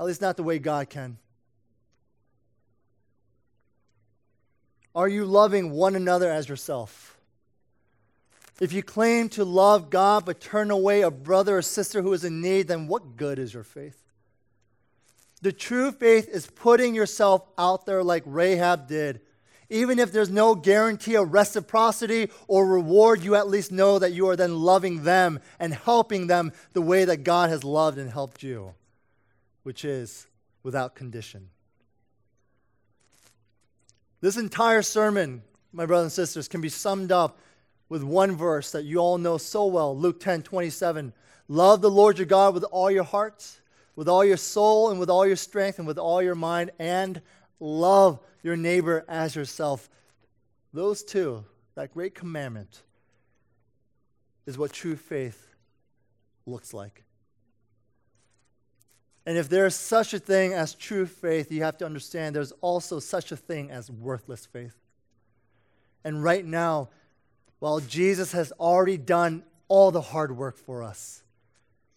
at 0.00 0.06
least 0.06 0.22
not 0.22 0.38
the 0.38 0.42
way 0.42 0.58
God 0.58 0.88
can. 0.88 1.18
Are 4.94 5.06
you 5.06 5.26
loving 5.26 5.70
one 5.70 5.94
another 5.94 6.30
as 6.30 6.48
yourself? 6.48 7.07
If 8.60 8.72
you 8.72 8.82
claim 8.82 9.28
to 9.30 9.44
love 9.44 9.88
God 9.88 10.24
but 10.24 10.40
turn 10.40 10.70
away 10.70 11.02
a 11.02 11.10
brother 11.10 11.58
or 11.58 11.62
sister 11.62 12.02
who 12.02 12.12
is 12.12 12.24
in 12.24 12.40
need, 12.40 12.68
then 12.68 12.88
what 12.88 13.16
good 13.16 13.38
is 13.38 13.54
your 13.54 13.62
faith? 13.62 14.02
The 15.40 15.52
true 15.52 15.92
faith 15.92 16.28
is 16.28 16.48
putting 16.48 16.94
yourself 16.94 17.46
out 17.56 17.86
there 17.86 18.02
like 18.02 18.24
Rahab 18.26 18.88
did. 18.88 19.20
Even 19.70 19.98
if 19.98 20.10
there's 20.10 20.30
no 20.30 20.54
guarantee 20.54 21.14
of 21.14 21.32
reciprocity 21.32 22.30
or 22.48 22.66
reward, 22.66 23.22
you 23.22 23.36
at 23.36 23.48
least 23.48 23.70
know 23.70 23.98
that 23.98 24.12
you 24.12 24.28
are 24.28 24.36
then 24.36 24.58
loving 24.58 25.04
them 25.04 25.40
and 25.60 25.72
helping 25.74 26.26
them 26.26 26.52
the 26.72 26.82
way 26.82 27.04
that 27.04 27.18
God 27.18 27.50
has 27.50 27.62
loved 27.62 27.98
and 27.98 28.10
helped 28.10 28.42
you, 28.42 28.74
which 29.62 29.84
is 29.84 30.26
without 30.62 30.96
condition. 30.96 31.50
This 34.20 34.36
entire 34.36 34.82
sermon, 34.82 35.42
my 35.70 35.86
brothers 35.86 36.06
and 36.06 36.12
sisters, 36.12 36.48
can 36.48 36.60
be 36.60 36.70
summed 36.70 37.12
up 37.12 37.38
with 37.88 38.02
one 38.02 38.36
verse 38.36 38.70
that 38.72 38.84
you 38.84 38.98
all 38.98 39.18
know 39.18 39.38
so 39.38 39.66
well 39.66 39.96
Luke 39.96 40.20
10 40.20 40.42
27. 40.42 41.12
Love 41.48 41.80
the 41.80 41.90
Lord 41.90 42.18
your 42.18 42.26
God 42.26 42.54
with 42.54 42.64
all 42.64 42.90
your 42.90 43.04
heart, 43.04 43.60
with 43.96 44.08
all 44.08 44.24
your 44.24 44.36
soul, 44.36 44.90
and 44.90 45.00
with 45.00 45.08
all 45.08 45.26
your 45.26 45.36
strength, 45.36 45.78
and 45.78 45.88
with 45.88 45.98
all 45.98 46.22
your 46.22 46.34
mind, 46.34 46.70
and 46.78 47.22
love 47.58 48.20
your 48.42 48.56
neighbor 48.56 49.04
as 49.08 49.34
yourself. 49.34 49.88
Those 50.74 51.02
two, 51.02 51.44
that 51.74 51.94
great 51.94 52.14
commandment, 52.14 52.82
is 54.44 54.58
what 54.58 54.72
true 54.72 54.96
faith 54.96 55.48
looks 56.46 56.74
like. 56.74 57.04
And 59.24 59.36
if 59.36 59.48
there's 59.48 59.74
such 59.74 60.14
a 60.14 60.18
thing 60.18 60.54
as 60.54 60.74
true 60.74 61.04
faith, 61.04 61.52
you 61.52 61.62
have 61.62 61.76
to 61.78 61.86
understand 61.86 62.34
there's 62.34 62.52
also 62.62 62.98
such 62.98 63.30
a 63.30 63.36
thing 63.36 63.70
as 63.70 63.90
worthless 63.90 64.46
faith. 64.46 64.74
And 66.02 66.22
right 66.22 66.44
now, 66.44 66.88
while 67.58 67.80
Jesus 67.80 68.32
has 68.32 68.52
already 68.52 68.96
done 68.96 69.42
all 69.68 69.90
the 69.90 70.00
hard 70.00 70.36
work 70.36 70.56
for 70.56 70.82
us. 70.82 71.22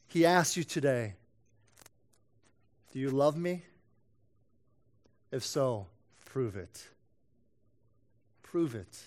He 0.08 0.26
asks 0.26 0.58
you 0.58 0.64
today, 0.64 1.14
Do 2.92 3.00
you 3.00 3.10
love 3.10 3.38
me? 3.38 3.64
If 5.32 5.46
so, 5.46 5.88
prove 6.26 6.58
it. 6.58 6.88
Prove 8.44 8.76
it 8.76 9.00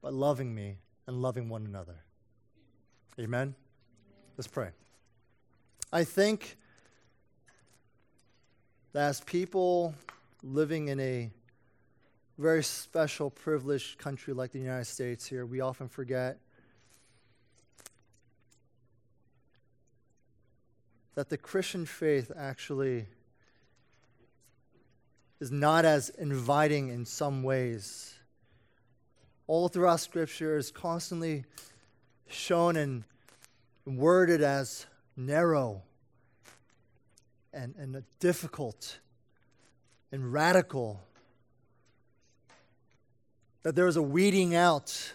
by 0.00 0.08
loving 0.08 0.54
me 0.54 0.78
and 1.06 1.20
loving 1.20 1.48
one 1.48 1.66
another. 1.66 1.96
Amen? 3.18 3.54
Let's 4.36 4.48
pray. 4.48 4.70
I 5.92 6.04
think 6.04 6.56
that 8.92 9.08
as 9.08 9.20
people 9.20 9.94
living 10.42 10.88
in 10.88 10.98
a 11.00 11.30
very 12.38 12.64
special, 12.64 13.30
privileged 13.30 13.98
country 13.98 14.34
like 14.34 14.52
the 14.52 14.58
United 14.58 14.86
States 14.86 15.26
here, 15.26 15.46
we 15.46 15.60
often 15.60 15.88
forget 15.88 16.38
that 21.14 21.28
the 21.28 21.36
Christian 21.36 21.86
faith 21.86 22.32
actually 22.36 23.06
is 25.40 25.50
not 25.50 25.84
as 25.84 26.08
inviting 26.10 26.88
in 26.88 27.04
some 27.04 27.42
ways. 27.42 28.14
All 29.46 29.68
throughout 29.68 30.00
Scripture 30.00 30.56
is 30.56 30.70
constantly 30.70 31.44
shown 32.28 32.76
and 32.76 33.04
worded 33.84 34.42
as 34.42 34.86
narrow 35.16 35.82
and, 37.52 37.74
and 37.78 38.02
difficult 38.18 38.98
and 40.10 40.32
radical. 40.32 41.00
That 43.64 43.74
there 43.74 43.86
was 43.86 43.96
a 43.96 44.02
weeding 44.02 44.54
out. 44.54 45.14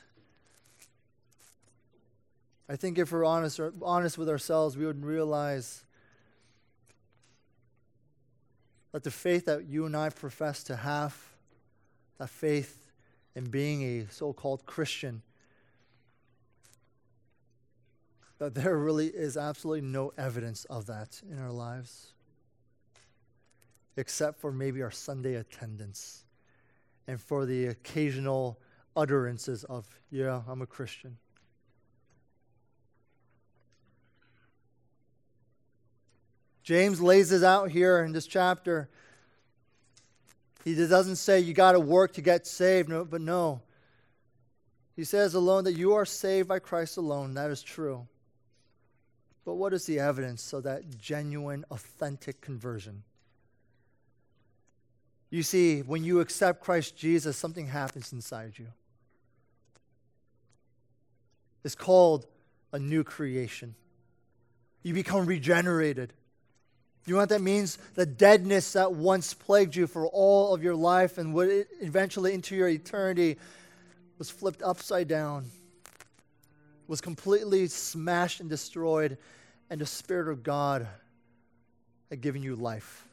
I 2.67 2.75
think 2.75 2.97
if 2.97 3.11
we're 3.11 3.23
honest, 3.23 3.59
honest 3.81 4.17
with 4.17 4.27
ourselves, 4.27 4.75
we 4.75 4.85
would 4.85 5.05
realize 5.05 5.83
that 8.91 9.03
the 9.03 9.11
faith 9.11 9.45
that 9.45 9.65
you 9.67 9.85
and 9.85 9.95
I 9.95 10.09
profess 10.09 10.63
to 10.63 10.75
have, 10.75 11.15
that 12.17 12.29
faith 12.29 12.91
in 13.35 13.45
being 13.45 13.83
a 13.83 14.07
so 14.11 14.33
called 14.33 14.65
Christian, 14.65 15.21
that 18.39 18.55
there 18.55 18.75
really 18.77 19.07
is 19.07 19.37
absolutely 19.37 19.81
no 19.81 20.11
evidence 20.17 20.65
of 20.65 20.87
that 20.87 21.21
in 21.29 21.39
our 21.39 21.51
lives, 21.51 22.13
except 23.95 24.39
for 24.39 24.51
maybe 24.51 24.81
our 24.81 24.91
Sunday 24.91 25.35
attendance 25.35 26.23
and 27.09 27.19
for 27.19 27.47
the 27.47 27.65
occasional 27.65 28.59
utterances 28.95 29.63
of, 29.63 29.87
yeah, 30.11 30.43
I'm 30.47 30.61
a 30.61 30.67
Christian. 30.67 31.17
James 36.61 37.01
lays 37.01 37.31
this 37.31 37.41
out 37.41 37.71
here 37.71 38.03
in 38.03 38.11
this 38.11 38.27
chapter. 38.27 38.91
He 40.63 40.75
doesn't 40.75 41.15
say 41.15 41.39
you 41.39 41.55
got 41.55 41.71
to 41.71 41.79
work 41.79 42.13
to 42.13 42.21
get 42.21 42.45
saved, 42.45 42.89
but 43.09 43.21
no. 43.21 43.63
He 44.95 45.03
says 45.03 45.33
alone 45.33 45.63
that 45.63 45.73
you 45.73 45.95
are 45.95 46.05
saved 46.05 46.47
by 46.47 46.59
Christ 46.59 46.97
alone. 46.97 47.33
That 47.33 47.49
is 47.49 47.63
true. 47.63 48.07
But 49.45 49.55
what 49.55 49.73
is 49.73 49.87
the 49.87 49.97
evidence 49.99 50.53
of 50.53 50.61
that 50.63 50.99
genuine, 50.99 51.65
authentic 51.71 52.39
conversion? 52.39 53.01
You 55.29 55.43
see, 55.43 55.81
when 55.81 56.03
you 56.03 56.21
accept 56.21 56.61
Christ 56.61 56.95
Jesus, 56.95 57.37
something 57.37 57.67
happens 57.67 58.11
inside 58.13 58.53
you. 58.57 58.67
It's 61.63 61.75
called 61.75 62.25
a 62.71 62.79
new 62.79 63.03
creation. 63.03 63.75
You 64.81 64.93
become 64.93 65.25
regenerated. 65.25 66.13
You 67.05 67.13
know 67.13 67.19
what 67.19 67.29
that 67.29 67.41
means? 67.41 67.77
The 67.95 68.05
deadness 68.05 68.73
that 68.73 68.93
once 68.93 69.33
plagued 69.33 69.75
you 69.75 69.87
for 69.87 70.07
all 70.07 70.53
of 70.53 70.63
your 70.63 70.75
life 70.75 71.17
and 71.17 71.33
would 71.33 71.67
eventually 71.81 72.33
into 72.33 72.55
your 72.55 72.69
eternity 72.69 73.37
was 74.17 74.29
flipped 74.29 74.61
upside 74.61 75.07
down, 75.07 75.45
was 76.87 77.01
completely 77.01 77.67
smashed 77.67 78.39
and 78.39 78.49
destroyed, 78.49 79.17
and 79.69 79.81
the 79.81 79.85
Spirit 79.85 80.31
of 80.31 80.43
God 80.43 80.87
had 82.09 82.21
given 82.21 82.41
you 82.41 82.55
life. 82.55 83.08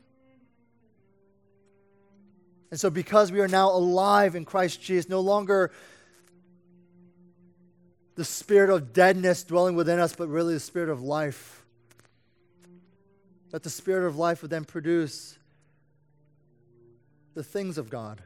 And 2.70 2.80
so, 2.80 2.90
because 2.90 3.30
we 3.30 3.40
are 3.40 3.48
now 3.48 3.70
alive 3.70 4.34
in 4.34 4.44
Christ 4.44 4.82
Jesus, 4.82 5.08
no 5.08 5.20
longer 5.20 5.70
the 8.16 8.24
spirit 8.24 8.70
of 8.70 8.92
deadness 8.92 9.44
dwelling 9.44 9.76
within 9.76 10.00
us, 10.00 10.14
but 10.16 10.28
really 10.28 10.54
the 10.54 10.60
spirit 10.60 10.88
of 10.88 11.02
life 11.02 11.56
that 13.56 13.62
the 13.62 13.70
Spirit 13.70 14.06
of 14.06 14.18
life 14.18 14.42
would 14.42 14.50
then 14.50 14.66
produce 14.66 15.38
the 17.34 17.42
things 17.42 17.78
of 17.78 17.88
God. 17.88 18.20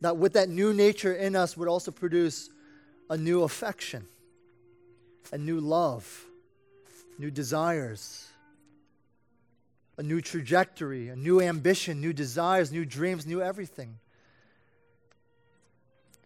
That 0.00 0.16
with 0.16 0.34
that 0.34 0.48
new 0.48 0.72
nature 0.72 1.12
in 1.12 1.34
us 1.34 1.56
would 1.56 1.66
also 1.66 1.90
produce 1.90 2.50
a 3.10 3.16
new 3.16 3.42
affection, 3.42 4.06
a 5.32 5.38
new 5.38 5.58
love, 5.58 6.26
new 7.18 7.32
desires, 7.32 8.27
a 9.98 10.02
new 10.02 10.22
trajectory, 10.22 11.08
a 11.08 11.16
new 11.16 11.42
ambition, 11.42 12.00
new 12.00 12.14
desires, 12.14 12.72
new 12.72 12.86
dreams, 12.86 13.26
new 13.26 13.42
everything. 13.42 13.98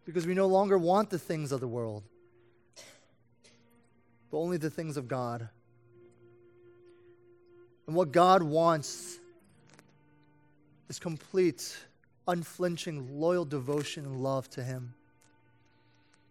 Because 0.04 0.26
we 0.26 0.34
no 0.34 0.46
longer 0.46 0.78
want 0.78 1.10
the 1.10 1.18
things 1.18 1.50
of 1.50 1.60
the 1.60 1.68
world 1.68 2.04
but 4.32 4.38
only 4.38 4.56
the 4.56 4.70
things 4.70 4.96
of 4.96 5.06
God. 5.06 5.46
And 7.86 7.94
what 7.94 8.12
God 8.12 8.42
wants 8.42 9.18
is 10.88 10.98
complete, 10.98 11.76
unflinching, 12.26 13.20
loyal 13.20 13.44
devotion 13.44 14.06
and 14.06 14.20
love 14.22 14.48
to 14.50 14.64
Him, 14.64 14.94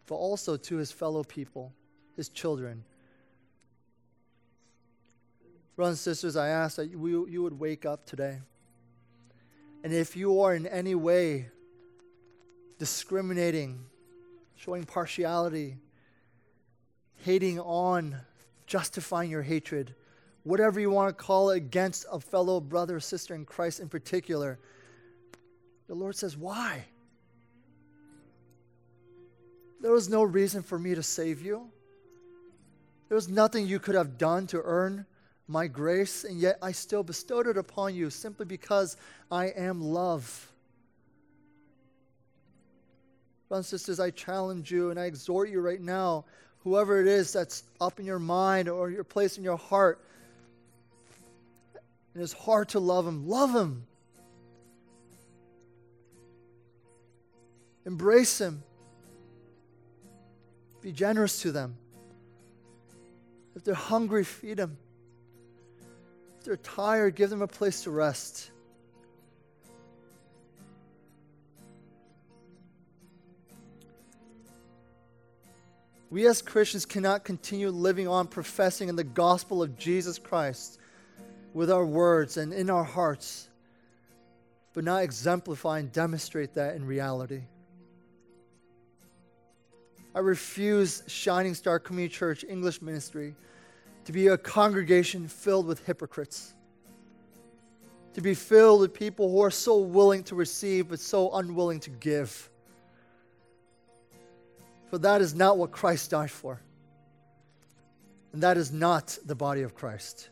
but 0.07 0.15
also 0.15 0.57
to 0.57 0.77
His 0.77 0.91
fellow 0.91 1.23
people, 1.23 1.71
His 2.17 2.27
children. 2.27 2.83
Brothers 5.81 6.05
and 6.05 6.15
sisters, 6.15 6.35
I 6.35 6.49
ask 6.49 6.75
that 6.75 6.91
you, 6.91 7.27
you 7.27 7.41
would 7.41 7.59
wake 7.59 7.87
up 7.87 8.05
today. 8.05 8.37
And 9.83 9.91
if 9.91 10.15
you 10.15 10.41
are 10.41 10.53
in 10.53 10.67
any 10.67 10.93
way 10.93 11.47
discriminating, 12.77 13.83
showing 14.55 14.83
partiality, 14.83 15.77
hating 17.25 17.59
on, 17.59 18.15
justifying 18.67 19.31
your 19.31 19.41
hatred, 19.41 19.95
whatever 20.43 20.79
you 20.79 20.91
want 20.91 21.17
to 21.17 21.23
call 21.23 21.49
it, 21.49 21.57
against 21.57 22.05
a 22.11 22.19
fellow 22.19 22.59
brother 22.59 22.97
or 22.97 22.99
sister 22.99 23.33
in 23.33 23.43
Christ 23.43 23.79
in 23.79 23.89
particular, 23.89 24.59
the 25.87 25.95
Lord 25.95 26.15
says, 26.15 26.37
Why? 26.37 26.85
There 29.81 29.93
was 29.93 30.09
no 30.09 30.21
reason 30.21 30.61
for 30.61 30.77
me 30.77 30.93
to 30.93 31.01
save 31.01 31.41
you. 31.41 31.71
There 33.09 33.15
was 33.15 33.27
nothing 33.27 33.65
you 33.65 33.79
could 33.79 33.95
have 33.95 34.19
done 34.19 34.45
to 34.45 34.61
earn 34.63 35.07
my 35.51 35.67
grace, 35.67 36.23
and 36.23 36.39
yet 36.39 36.57
I 36.61 36.71
still 36.71 37.03
bestowed 37.03 37.47
it 37.47 37.57
upon 37.57 37.93
you 37.93 38.09
simply 38.09 38.45
because 38.45 38.97
I 39.31 39.47
am 39.47 39.81
love. 39.81 40.51
Brothers 43.49 43.71
and 43.71 43.79
sisters, 43.79 43.99
I 43.99 44.11
challenge 44.11 44.71
you 44.71 44.91
and 44.91 44.99
I 44.99 45.05
exhort 45.05 45.49
you 45.49 45.59
right 45.59 45.81
now 45.81 46.25
whoever 46.63 47.01
it 47.01 47.07
is 47.07 47.33
that's 47.33 47.63
up 47.79 47.99
in 47.99 48.05
your 48.05 48.19
mind 48.19 48.69
or 48.69 48.89
your 48.89 49.03
place 49.03 49.37
in 49.37 49.43
your 49.43 49.57
heart, 49.57 49.99
and 52.13 52.21
it's 52.21 52.33
hard 52.33 52.69
to 52.69 52.79
love 52.79 53.07
him, 53.07 53.27
love 53.27 53.55
him. 53.55 53.85
Embrace 57.85 58.39
him. 58.39 58.63
Be 60.81 60.91
generous 60.91 61.41
to 61.41 61.51
them. 61.51 61.75
If 63.55 63.63
they're 63.63 63.73
hungry, 63.73 64.23
feed 64.23 64.57
them. 64.57 64.77
They're 66.43 66.57
tired, 66.57 67.15
give 67.15 67.29
them 67.29 67.41
a 67.41 67.47
place 67.47 67.83
to 67.83 67.91
rest. 67.91 68.51
We 76.09 76.27
as 76.27 76.41
Christians 76.41 76.85
cannot 76.85 77.23
continue 77.23 77.69
living 77.69 78.07
on 78.07 78.27
professing 78.27 78.89
in 78.89 78.97
the 78.97 79.03
gospel 79.03 79.63
of 79.63 79.77
Jesus 79.77 80.19
Christ 80.19 80.77
with 81.53 81.71
our 81.71 81.85
words 81.85 82.35
and 82.35 82.51
in 82.51 82.69
our 82.69 82.83
hearts, 82.83 83.47
but 84.73 84.83
not 84.83 85.03
exemplify 85.03 85.79
and 85.79 85.91
demonstrate 85.91 86.55
that 86.55 86.75
in 86.75 86.85
reality. 86.85 87.43
I 90.13 90.19
refuse 90.19 91.03
Shining 91.07 91.53
Star 91.53 91.79
Community 91.79 92.13
Church 92.13 92.43
English 92.43 92.81
Ministry 92.81 93.33
to 94.05 94.11
be 94.11 94.27
a 94.27 94.37
congregation 94.37 95.27
filled 95.27 95.67
with 95.67 95.85
hypocrites, 95.85 96.53
to 98.13 98.21
be 98.21 98.33
filled 98.33 98.81
with 98.81 98.93
people 98.93 99.29
who 99.29 99.41
are 99.41 99.51
so 99.51 99.77
willing 99.77 100.23
to 100.23 100.35
receive 100.35 100.89
but 100.89 100.99
so 100.99 101.31
unwilling 101.31 101.79
to 101.81 101.89
give. 101.89 102.49
For 104.89 104.97
that 104.97 105.21
is 105.21 105.33
not 105.33 105.57
what 105.57 105.71
Christ 105.71 106.11
died 106.11 106.31
for. 106.31 106.59
And 108.33 108.43
that 108.43 108.57
is 108.57 108.71
not 108.71 109.17
the 109.25 109.35
body 109.35 109.61
of 109.61 109.75
Christ. 109.75 110.29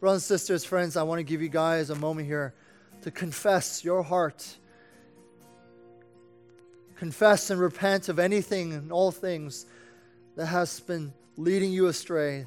Brothers 0.00 0.24
sisters, 0.24 0.64
friends, 0.64 0.96
I 0.96 1.02
want 1.02 1.18
to 1.18 1.22
give 1.22 1.42
you 1.42 1.48
guys 1.48 1.90
a 1.90 1.94
moment 1.94 2.26
here 2.26 2.54
to 3.02 3.10
confess 3.10 3.84
your 3.84 4.02
heart. 4.02 4.56
Confess 6.96 7.50
and 7.50 7.60
repent 7.60 8.08
of 8.08 8.18
anything 8.18 8.72
and 8.72 8.92
all 8.92 9.10
things 9.10 9.66
that 10.36 10.46
has 10.46 10.80
been 10.80 11.12
leading 11.40 11.72
you 11.72 11.86
astray, 11.86 12.46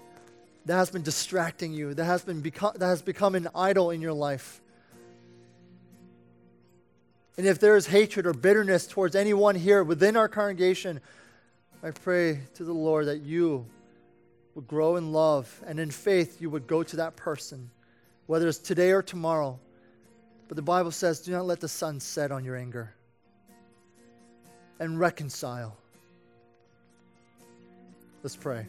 that 0.66 0.76
has 0.76 0.92
been 0.92 1.02
distracting 1.02 1.74
you, 1.74 1.94
that 1.94 2.06
has, 2.06 2.24
been 2.24 2.42
become, 2.42 2.74
that 2.76 2.86
has 2.86 3.02
become 3.02 3.36
an 3.36 3.48
idol 3.56 3.90
in 3.90 4.02
your 4.02 4.14
life. 4.14 4.62
And 7.38 7.48
if 7.48 7.60
there 7.60 7.76
is 7.76 7.88
hatred 7.88 8.28
or 8.28 8.34
bitterness 8.34 8.86
towards 8.86 9.16
anyone 9.16 9.56
here 9.56 9.84
within 9.84 10.16
our 10.16 10.28
congregation, 10.28 11.02
I 11.82 11.92
pray 11.92 12.42
to 12.54 12.64
the 12.64 12.74
Lord 12.74 13.08
that 13.08 13.22
you 13.22 13.66
would 14.54 14.68
grow 14.68 14.96
in 14.98 15.12
love 15.12 15.62
and 15.66 15.80
in 15.80 15.90
faith 15.90 16.40
you 16.40 16.52
would 16.52 16.68
go 16.68 16.84
to 16.84 16.98
that 16.98 17.16
person, 17.16 17.72
whether 18.28 18.48
it's 18.48 18.60
today 18.60 18.92
or 18.92 19.02
tomorrow. 19.02 19.60
But 20.48 20.56
the 20.56 20.62
Bible 20.62 20.92
says, 20.92 21.22
do 21.22 21.32
not 21.32 21.48
let 21.48 21.60
the 21.60 21.68
sun 21.68 22.00
set 22.00 22.32
on 22.32 22.46
your 22.46 22.56
anger 22.56 22.94
and 24.80 25.00
reconcile. 25.00 25.76
Let's 28.22 28.36
pray. 28.36 28.68